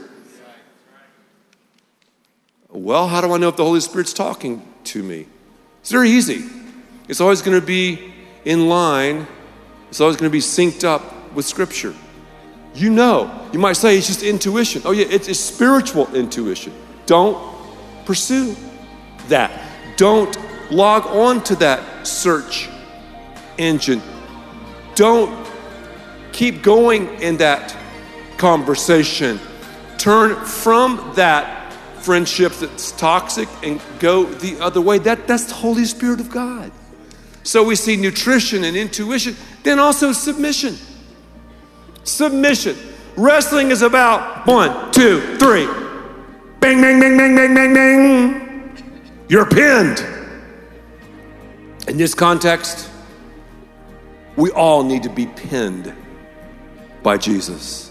Well, 2.69 3.09
how 3.09 3.19
do 3.19 3.33
I 3.33 3.38
know 3.38 3.49
if 3.49 3.57
the 3.57 3.65
Holy 3.65 3.81
Spirit's 3.81 4.13
talking 4.13 4.65
to 4.85 5.03
me? 5.03 5.27
It's 5.81 5.91
very 5.91 6.09
easy. 6.09 6.45
It's 7.09 7.19
always 7.19 7.41
going 7.41 7.59
to 7.59 7.65
be 7.65 8.13
in 8.45 8.69
line. 8.69 9.27
It's 9.89 9.99
always 9.99 10.15
going 10.15 10.31
to 10.31 10.33
be 10.33 10.39
synced 10.39 10.85
up 10.85 11.33
with 11.33 11.45
Scripture. 11.45 11.93
You 12.75 12.91
know, 12.91 13.49
you 13.51 13.59
might 13.59 13.73
say 13.73 13.97
it's 13.97 14.07
just 14.07 14.23
intuition. 14.23 14.83
Oh, 14.85 14.91
yeah, 14.91 15.07
it's, 15.09 15.27
it's 15.27 15.39
spiritual 15.39 16.07
intuition. 16.15 16.71
Don't 17.07 17.38
pursue 18.05 18.55
that. 19.27 19.51
Don't 19.97 20.38
log 20.72 21.05
on 21.07 21.43
to 21.43 21.55
that 21.57 22.07
search 22.07 22.70
engine. 23.57 24.01
Don't 24.95 25.47
keep 26.32 26.61
going 26.61 27.07
in 27.22 27.38
that 27.38 27.76
conversation. 28.38 29.39
Turn 29.97 30.36
from 30.45 31.13
that 31.15 31.74
friendship 32.01 32.53
that's 32.53 32.91
toxic 32.93 33.49
and 33.63 33.82
go 33.99 34.26
the 34.26 34.59
other 34.61 34.80
way. 34.80 34.97
That, 34.99 35.28
that's 35.28 35.45
the 35.45 35.53
Holy 35.53 35.86
Spirit 35.86 36.20
of 36.20 36.30
God. 36.30 36.72
So 37.43 37.63
we 37.63 37.76
see 37.76 37.95
nutrition 37.95 38.63
and 38.63 38.76
intuition, 38.76 39.36
then 39.63 39.80
also 39.80 40.11
submission. 40.11 40.76
Submission. 42.03 42.78
Wrestling 43.15 43.72
is 43.72 43.82
about 43.82 44.45
one, 44.45 44.91
two, 44.91 45.38
three. 45.38 45.65
Bang, 46.59 46.82
bang, 46.82 46.99
bang, 46.99 47.18
bang, 47.18 47.36
bang, 47.36 47.53
bang, 47.55 47.74
bang. 47.74 49.26
You're 49.28 49.45
pinned. 49.45 50.16
In 51.97 51.99
this 51.99 52.13
context, 52.13 52.91
we 54.35 54.51
all 54.51 54.83
need 54.83 55.01
to 55.01 55.09
be 55.09 55.25
pinned 55.25 55.91
by 57.01 57.17
Jesus. 57.17 57.89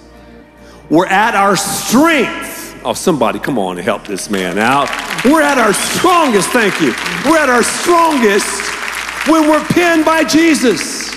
We're 0.89 1.09
at 1.09 1.35
our 1.35 1.57
strength. 1.57 2.81
Oh, 2.85 2.95
somebody, 2.95 3.41
come 3.41 3.59
on 3.59 3.79
and 3.79 3.85
help 3.85 4.07
this 4.07 4.31
man 4.31 4.61
out. 4.61 4.89
We're 5.25 5.43
at 5.43 5.59
our 5.59 5.73
strongest, 5.73 6.51
thank 6.51 6.81
you. 6.81 6.95
We're 7.29 7.39
at 7.39 7.49
our 7.49 7.65
strongest 7.65 8.47
when 9.27 9.51
we're 9.51 9.65
pinned 9.71 10.05
by 10.05 10.23
Jesus. 10.23 11.13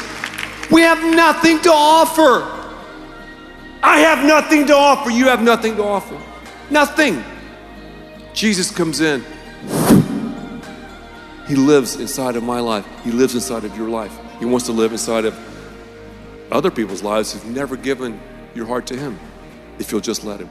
We 0.72 0.82
have 0.82 1.04
nothing 1.16 1.62
to 1.62 1.72
offer. 1.72 2.42
I 3.84 4.00
have 4.00 4.26
nothing 4.26 4.66
to 4.66 4.74
offer. 4.74 5.12
You 5.12 5.26
have 5.28 5.44
nothing 5.44 5.76
to 5.76 5.84
offer. 5.84 6.20
Nothing. 6.72 7.24
Jesus 8.34 8.72
comes 8.72 9.00
in. 9.00 9.24
He 11.50 11.56
lives 11.56 11.96
inside 11.96 12.36
of 12.36 12.44
my 12.44 12.60
life. 12.60 12.86
He 13.04 13.10
lives 13.10 13.34
inside 13.34 13.64
of 13.64 13.76
your 13.76 13.90
life. 13.90 14.16
He 14.38 14.46
wants 14.46 14.68
to 14.68 14.72
live 14.72 14.92
inside 14.92 15.26
of 15.26 15.36
other 16.52 16.70
people's 16.70 17.02
lives 17.02 17.34
who've 17.34 17.44
never 17.48 17.76
given 17.76 18.22
your 18.54 18.68
heart 18.68 18.86
to 18.86 18.96
Him, 18.96 19.20
if 19.80 19.92
you'll 19.92 20.00
just 20.00 20.24
let 20.24 20.42
Him. 20.42 20.50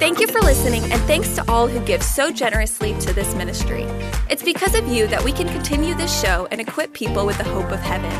Thank 0.00 0.18
you 0.18 0.26
for 0.26 0.40
listening, 0.40 0.82
and 0.90 1.00
thanks 1.02 1.36
to 1.36 1.48
all 1.48 1.68
who 1.68 1.78
give 1.86 2.02
so 2.02 2.32
generously 2.32 2.98
to 3.02 3.12
this 3.12 3.32
ministry. 3.36 3.84
It's 4.28 4.42
because 4.42 4.74
of 4.74 4.88
you 4.88 5.06
that 5.06 5.22
we 5.22 5.30
can 5.30 5.46
continue 5.46 5.94
this 5.94 6.20
show 6.20 6.48
and 6.50 6.60
equip 6.60 6.92
people 6.94 7.26
with 7.26 7.38
the 7.38 7.44
hope 7.44 7.70
of 7.70 7.78
heaven. 7.78 8.10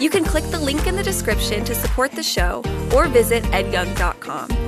You 0.00 0.08
can 0.08 0.24
click 0.24 0.44
the 0.44 0.58
link 0.58 0.86
in 0.86 0.96
the 0.96 1.02
description 1.02 1.66
to 1.66 1.74
support 1.74 2.12
the 2.12 2.22
show 2.22 2.62
or 2.94 3.08
visit 3.08 3.44
edyoung.com. 3.44 4.67